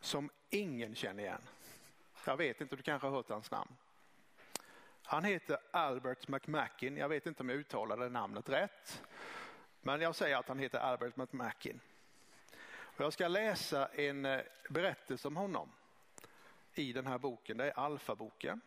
[0.00, 1.42] som ingen känner igen.
[2.26, 3.76] Jag vet inte, du kanske har hört hans namn.
[5.02, 6.96] Han heter Albert McMackin.
[6.96, 9.02] Jag vet inte om jag uttalade namnet rätt.
[9.80, 11.80] Men jag säger att han heter Albert McMackin.
[12.68, 15.72] Och jag ska läsa en eh, berättelse om honom
[16.74, 17.56] i den här boken.
[17.56, 18.60] Det är Alfa-boken.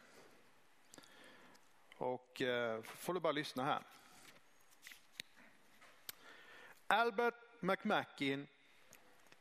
[1.97, 3.81] Och eh, får du bara lyssna här.
[6.87, 8.47] Albert McMackin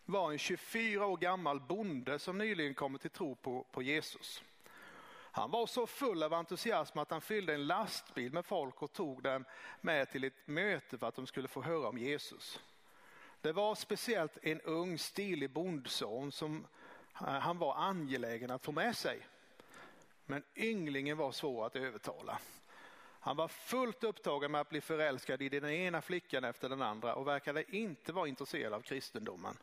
[0.08, 4.42] var en 24 år gammal bonde som nyligen kommit till tro på, på Jesus.
[5.10, 9.22] Han var så full av entusiasm att han fyllde en lastbil med folk och tog
[9.22, 9.44] dem
[9.80, 12.60] med till ett möte för att de skulle få höra om Jesus.
[13.40, 16.66] Det var speciellt en ung stilig bondson som
[17.20, 19.26] eh, han var angelägen att få med sig.
[20.26, 22.38] Men ynglingen var svår att övertala.
[23.20, 27.14] Han var fullt upptagen med att bli förälskad i den ena flickan efter den andra
[27.14, 29.56] och verkade inte vara intresserad av kristendomen.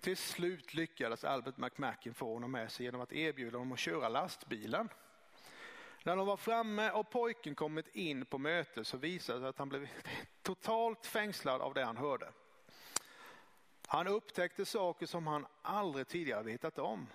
[0.00, 4.08] Till slut lyckades Albert McMackin få honom med sig genom att erbjuda honom att köra
[4.08, 4.88] lastbilen.
[6.02, 9.58] När de var framme och pojken kommit in på mötet så visade det sig att
[9.58, 9.88] han blev
[10.42, 12.32] totalt fängslad av det han hörde.
[13.86, 17.06] Han upptäckte saker som han aldrig tidigare vetat om.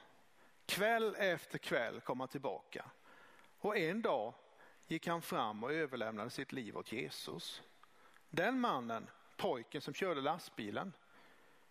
[0.65, 2.85] Kväll efter kväll kom han tillbaka
[3.59, 4.33] och en dag
[4.87, 7.61] gick han fram och överlämnade sitt liv åt Jesus.
[8.29, 10.93] Den mannen, pojken som körde lastbilen,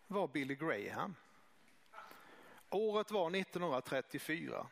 [0.07, 1.15] var Billy Graham.
[2.71, 4.67] Året var 1934.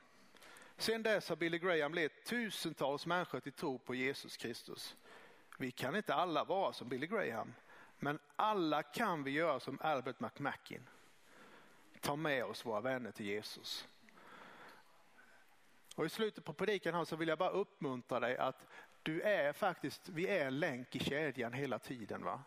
[0.77, 4.97] Sedan dess har Billy Graham lett tusentals människor till tro på Jesus Kristus.
[5.59, 7.55] Vi kan inte alla vara som Billy Graham,
[7.99, 10.89] men alla kan vi göra som Albert McMackin.
[12.01, 13.89] Ta med oss våra vänner till Jesus.
[15.97, 18.67] Och I slutet på predikan här så vill jag bara uppmuntra dig att
[19.03, 22.25] du är faktiskt, vi är en länk i kedjan hela tiden.
[22.25, 22.43] va?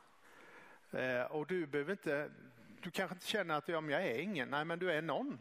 [0.92, 2.32] Eh, och du behöver inte,
[2.86, 5.40] du kanske inte känner att ja, jag är ingen, nej men du är någon.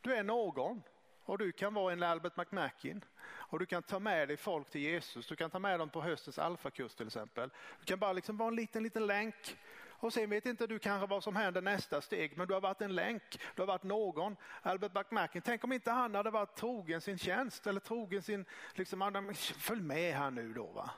[0.00, 0.82] Du är någon
[1.24, 4.80] och du kan vara en Albert McMackin och du kan ta med dig folk till
[4.80, 5.26] Jesus.
[5.26, 7.50] Du kan ta med dem på höstens alfakurs till exempel.
[7.78, 9.56] Du kan bara liksom vara en liten, liten länk
[9.88, 12.80] och sen vet inte du kanske vad som händer nästa steg, men du har varit
[12.80, 14.36] en länk, du har varit någon.
[14.62, 19.34] Albert McMackin, tänk om inte han hade varit trogen sin tjänst eller trogen sin, liksom,
[19.58, 20.90] följ med här nu då va.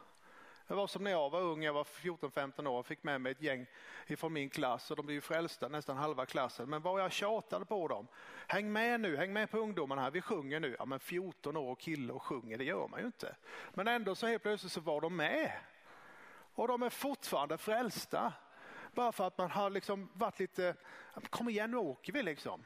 [0.69, 3.33] Det var som när jag var ung, jag var 14-15 år och fick med mig
[3.33, 3.66] ett gäng
[4.07, 6.71] ifrån min klass och de blev ju frälsta nästan halva klassen.
[6.71, 8.07] Men vad jag tjatade på dem.
[8.47, 10.77] Häng med nu, häng med på ungdomarna här, vi sjunger nu.
[10.79, 13.37] Ja men 14 år och kille och sjunger, det gör man ju inte.
[13.75, 15.53] Men ändå så helt plötsligt så var de med.
[16.55, 18.33] Och de är fortfarande frälsta.
[18.93, 20.75] Bara för att man har liksom varit lite,
[21.31, 22.64] kom igen nu åker vi liksom.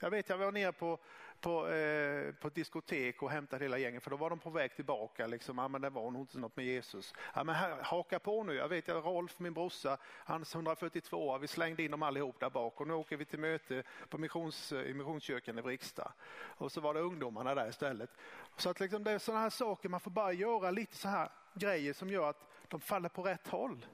[0.00, 0.98] Jag vet jag var nere på,
[1.44, 4.76] på, eh, på ett diskotek och hämtade hela gänget för då var de på väg
[4.76, 5.26] tillbaka.
[5.26, 5.58] Liksom.
[5.58, 7.14] Ja, men det var nog inte något med Jesus.
[7.34, 8.54] Ja, men här, haka på nu.
[8.54, 12.80] Jag vet jag, Rolf, min brorsa, hans 142 vi slängde in dem allihop där bak
[12.80, 16.12] och nu åker vi till möte på missions, eh, i Missionskyrkan i Vrigstad.
[16.34, 18.10] Och så var det ungdomarna där istället.
[18.56, 21.28] Så att liksom, det är sådana här saker, man får bara göra lite så här
[21.54, 23.86] grejer som gör att de faller på rätt håll.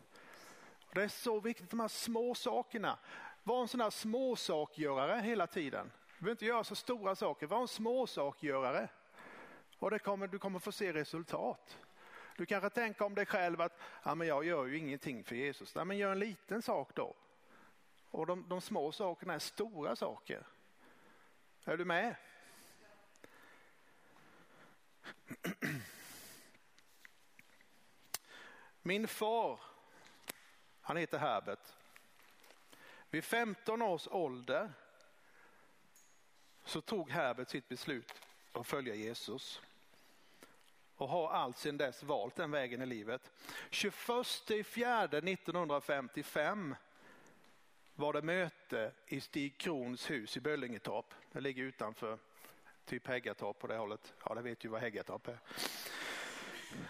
[0.89, 2.99] Och det är så viktigt, de här små sakerna.
[3.43, 5.91] Var en sån här småsakgörare hela tiden.
[6.21, 8.89] Du behöver inte göra så stora saker, var en småsakgörare.
[9.79, 11.79] Och det kommer, du kommer få se resultat.
[12.37, 15.75] Du kanske tänker om dig själv att ja, men jag gör ju ingenting för Jesus.
[15.75, 17.17] Ja, men gör en liten sak då.
[18.11, 20.47] Och de, de små sakerna är stora saker.
[21.65, 22.17] Är du med?
[28.83, 29.61] Min far
[30.81, 31.75] han heter Herbert.
[33.11, 34.73] Vid 15 års ålder
[36.71, 39.61] så tog Herbert sitt beslut att följa Jesus
[40.97, 43.31] och har allt sedan dess valt den vägen i livet.
[43.71, 46.75] 21 fjärde 1955
[47.95, 51.15] var det möte i Stig Krons hus i Böllingetorp.
[51.33, 52.19] Det ligger utanför
[52.85, 54.15] typ Häggatorp på det hållet.
[54.25, 55.39] Ja, det vet ju vad Häggatorp är.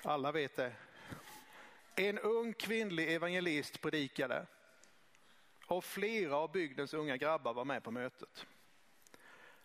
[0.03, 0.73] Alla vet det.
[1.97, 4.47] En ung kvinnlig evangelist predikade
[5.67, 8.47] och flera av bygdens unga grabbar var med på mötet.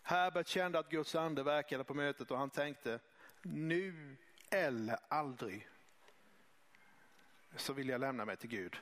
[0.07, 2.99] Herbert kände att Guds ande verkade på mötet och han tänkte
[3.41, 4.17] nu
[4.49, 5.69] eller aldrig
[7.55, 8.77] så vill jag lämna mig till Gud.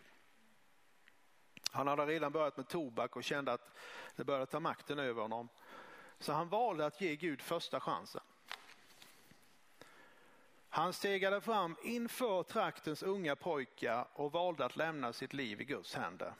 [1.71, 3.77] Han hade redan börjat med tobak och kände att
[4.15, 5.49] det började ta makten över honom.
[6.19, 8.23] Så han valde att ge Gud första chansen.
[10.69, 15.95] Han stegade fram inför traktens unga pojkar och valde att lämna sitt liv i Guds
[15.95, 16.33] händer.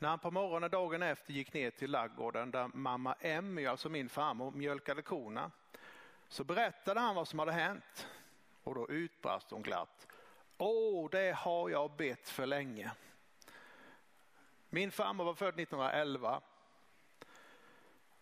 [0.00, 4.08] När han på morgonen dagen efter gick ner till laggården där mamma Emmy, alltså min
[4.08, 5.50] farmor, mjölkade korna
[6.28, 8.08] så berättade han vad som hade hänt
[8.62, 10.06] och då utbrast hon glatt.
[10.58, 12.92] Åh, det har jag bett för länge.
[14.70, 16.40] Min farmor var född 1911.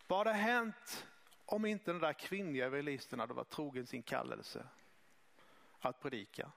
[0.07, 1.07] Vad hade hänt
[1.45, 4.67] om inte den där kvinnliga evangelisten hade varit trogen sin kallelse
[5.79, 6.51] att predika.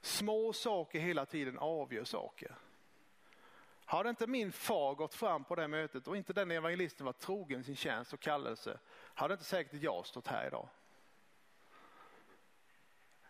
[0.00, 2.56] Små saker hela tiden avgör saker.
[3.88, 7.64] Hade inte min far gått fram på det mötet och inte den evangelisten var trogen
[7.64, 10.68] sin tjänst och kallelse hade inte säkert jag stått här idag.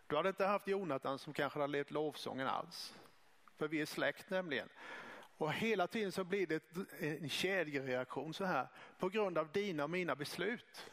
[0.07, 2.94] Du hade inte haft Jonathan som kanske hade levt lovsången alls.
[3.57, 4.68] För vi är släkt nämligen.
[5.38, 6.62] Och hela tiden så blir det
[7.00, 10.90] en kedjereaktion så här på grund av dina och mina beslut.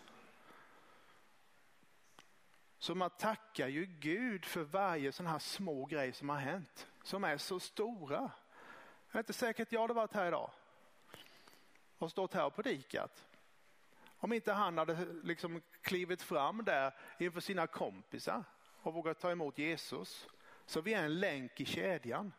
[2.77, 7.23] Så man tackar ju Gud för varje sån här små grej som har hänt, som
[7.23, 8.31] är så stora.
[9.13, 10.51] Det är inte säkert att jag hade varit här idag
[11.97, 13.27] och stått här och predikat.
[14.17, 18.43] Om inte han hade liksom klivit fram där inför sina kompisar
[18.81, 20.27] och vågat ta emot Jesus.
[20.65, 22.33] Så vi är en länk i kedjan.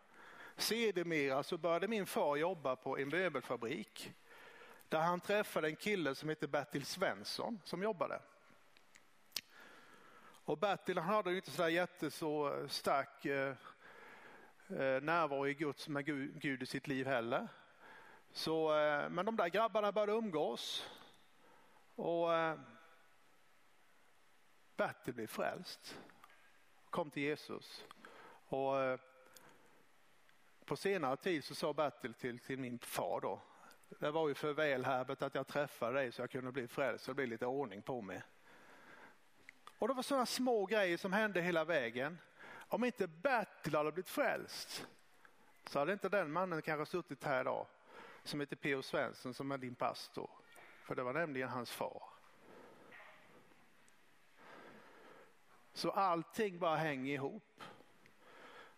[0.57, 4.13] Sedermera så började min far jobba på en möbelfabrik
[4.89, 8.21] där han träffade en kille som heter Bertil Svensson som jobbade.
[10.45, 13.55] Och Bertil han hade inte så där stark eh,
[14.69, 16.05] Eh, närvaro i Guds, med
[16.41, 17.49] Gud i sitt liv heller.
[18.33, 20.91] Så, eh, men de där grabbarna började umgås
[21.95, 22.59] och eh,
[24.77, 25.99] Bertil blev frälst.
[26.91, 27.85] Kom till Jesus.
[28.47, 28.75] Och
[30.65, 33.41] på senare tid så sa Bertil till, till min far då.
[33.89, 37.05] Det var ju för väl Herbert att jag träffade dig så jag kunde bli frälst
[37.05, 38.23] så det blev lite ordning på mig.
[39.79, 42.19] Och det var sådana små grejer som hände hela vägen.
[42.75, 44.87] Om inte Bertil hade blivit frälst
[45.67, 47.67] så hade inte den mannen kanske suttit här idag
[48.25, 48.83] som heter P.O.
[48.83, 50.31] Svensson som är din pastor.
[50.83, 52.03] För det var nämligen hans far.
[55.73, 57.63] Så allting bara hänger ihop.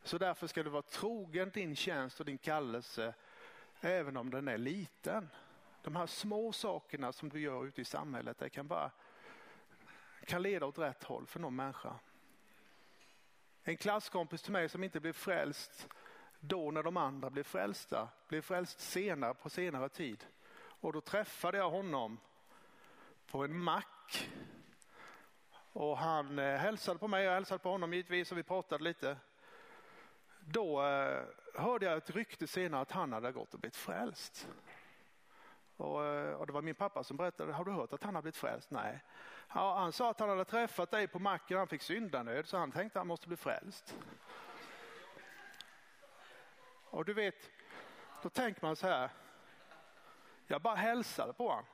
[0.03, 3.15] Så därför ska du vara trogen din tjänst och din kallelse
[3.81, 5.29] även om den är liten.
[5.83, 8.91] De här små sakerna som du gör ute i samhället det kan bara
[10.27, 11.95] kan leda åt rätt håll för någon människa.
[13.69, 15.89] En klasskompis till mig som inte blev frälst
[16.41, 20.27] då när de andra blev frälsta, blev frälst senare på senare tid.
[20.59, 22.19] Och då träffade jag honom
[23.27, 24.31] på en mack.
[25.73, 29.17] Och han eh, hälsade på mig, jag hälsade på honom givetvis och vi pratade lite.
[30.41, 34.49] Då eh, hörde jag ett rykte senare att han hade gått och blivit frälst.
[35.77, 38.23] Och, eh, och, det var min pappa som berättade, har du hört att han har
[38.23, 38.71] blivit frälst?
[38.71, 39.03] Nej.
[39.55, 42.73] Ja, han sa att han hade träffat dig på macken, han fick syndanöd så han
[42.73, 43.97] tänkte att han måste bli frälst.
[46.91, 47.51] Och du vet,
[48.23, 49.11] då tänker man så här,
[50.47, 51.65] jag bara hälsade på honom.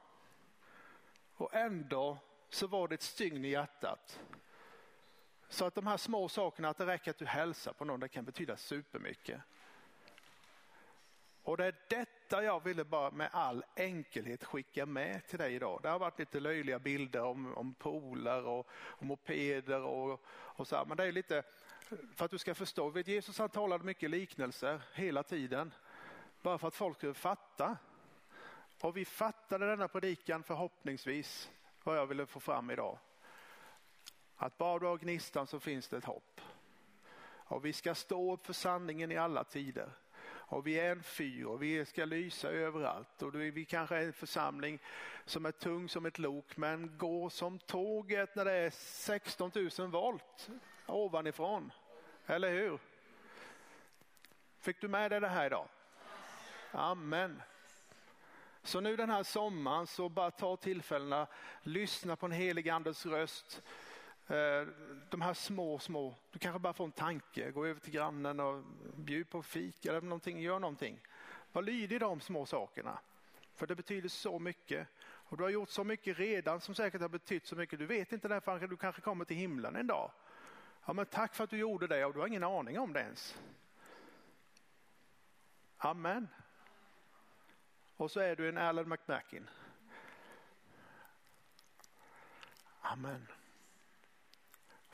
[1.35, 2.19] Och ändå
[2.49, 4.21] så var det ett stygn i hjärtat.
[5.49, 8.09] Så att de här små sakerna, att det räcker att du hälsar på någon, det
[8.09, 9.41] kan betyda supermycket.
[11.43, 15.81] Och det är detta jag ville bara med all enkelhet skicka med till dig idag.
[15.83, 20.77] Det har varit lite löjliga bilder om, om polar och, och mopeder och, och så
[20.77, 20.85] här.
[20.85, 21.43] Men det är lite
[22.15, 22.89] för att du ska förstå.
[22.89, 25.75] Vet, Jesus han talade mycket liknelser hela tiden.
[26.43, 27.77] Bara för att folk skulle fatta.
[28.81, 31.51] Och vi fattade denna predikan förhoppningsvis
[31.85, 32.99] vad jag ville få fram idag.
[34.37, 36.41] Att bara du har gnistan så finns det ett hopp.
[37.25, 39.91] Och vi ska stå upp för sanningen i alla tider.
[40.53, 43.23] Och vi är en fyr och vi ska lysa överallt.
[43.23, 44.79] Och vi kanske är en församling
[45.25, 49.89] som är tung som ett lok men går som tåget när det är 16 000
[49.91, 50.51] volt
[50.87, 51.73] ovanifrån.
[52.27, 52.79] Eller hur?
[54.59, 55.69] Fick du med dig det här idag?
[56.73, 57.43] Amen.
[58.63, 61.27] Så nu den här sommaren så bara ta tillfällena,
[61.63, 63.63] lyssna på en helig andes röst.
[64.33, 64.67] Eh,
[65.11, 68.65] de här små, små, du kanske bara får en tanke, gå över till grannen och
[68.97, 71.01] bjud på fika eller någonting, gör någonting.
[71.53, 72.99] Var lydig de små sakerna.
[73.55, 74.89] För det betyder så mycket.
[75.03, 77.79] Och du har gjort så mycket redan som säkert har betytt så mycket.
[77.79, 80.11] Du vet inte det förrän du kanske kommer till himlen en dag.
[80.87, 83.01] Ja, men tack för att du gjorde det och du har ingen aning om det
[83.01, 83.39] ens.
[85.79, 86.29] Amen.
[87.97, 89.49] Och så är du en Alan McMackin.
[92.81, 93.27] Amen.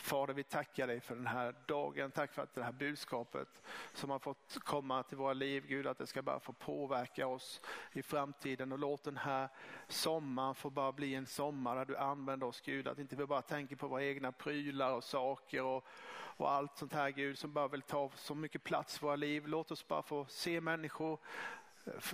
[0.00, 2.10] Fader, vi tackar dig för den här dagen.
[2.10, 5.98] Tack för att det här budskapet som har fått komma till våra liv, Gud, att
[5.98, 7.60] det ska bara få påverka oss
[7.92, 8.72] i framtiden.
[8.72, 9.48] Och låt den här
[9.88, 12.88] sommaren få bara bli en sommar där du använder oss, Gud.
[12.88, 16.92] Att inte vi bara tänker på våra egna prylar och saker och, och allt sånt
[16.92, 19.46] här, Gud, som bara vill ta så mycket plats i våra liv.
[19.46, 21.18] Låt oss bara få se människor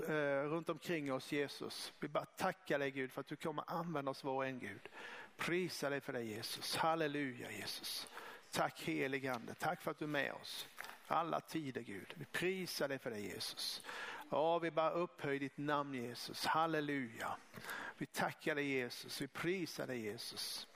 [0.09, 1.93] eh, runt omkring oss Jesus.
[2.01, 4.89] Vi bara tackar dig Gud för att du kommer använda oss var och en Gud.
[5.37, 6.77] Prisa dig för det Jesus.
[6.77, 8.09] Halleluja Jesus.
[8.51, 9.55] Tack helige Ande.
[9.55, 10.69] Tack för att du är med oss.
[11.07, 12.15] Alla tider Gud.
[12.17, 13.83] Vi prisar dig för det Jesus.
[14.31, 16.47] Ja, vi bara upphöjer ditt namn Jesus.
[16.47, 17.37] Halleluja.
[17.99, 19.21] Vi tackar dig Jesus.
[19.21, 20.69] Vi prisar dig Jesus.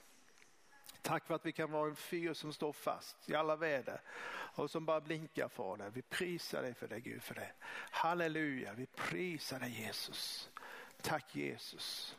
[1.02, 4.00] Tack för att vi kan vara en fyr som står fast i alla väder
[4.30, 5.90] och som bara blinkar för dig.
[5.94, 7.52] Vi prisar dig för det Gud för det.
[7.90, 10.50] Halleluja, vi prisar dig Jesus.
[11.02, 12.16] Tack Jesus.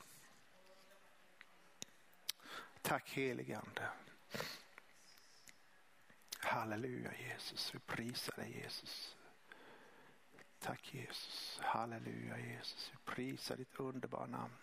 [2.82, 3.90] Tack helige Ande.
[6.40, 9.18] Halleluja Jesus, vi prisar dig Jesus.
[10.60, 14.54] Tack Jesus, halleluja Jesus, vi prisar ditt underbara namn.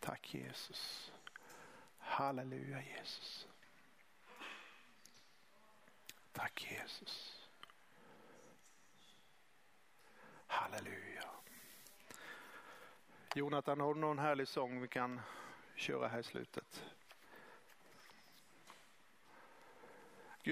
[0.00, 1.12] Tack Jesus,
[1.98, 3.48] halleluja Jesus.
[6.32, 7.48] Tack Jesus.
[10.46, 11.30] Halleluja.
[13.34, 15.20] Jonathan, har du någon härlig sång vi kan
[15.80, 16.82] köra här i slutet?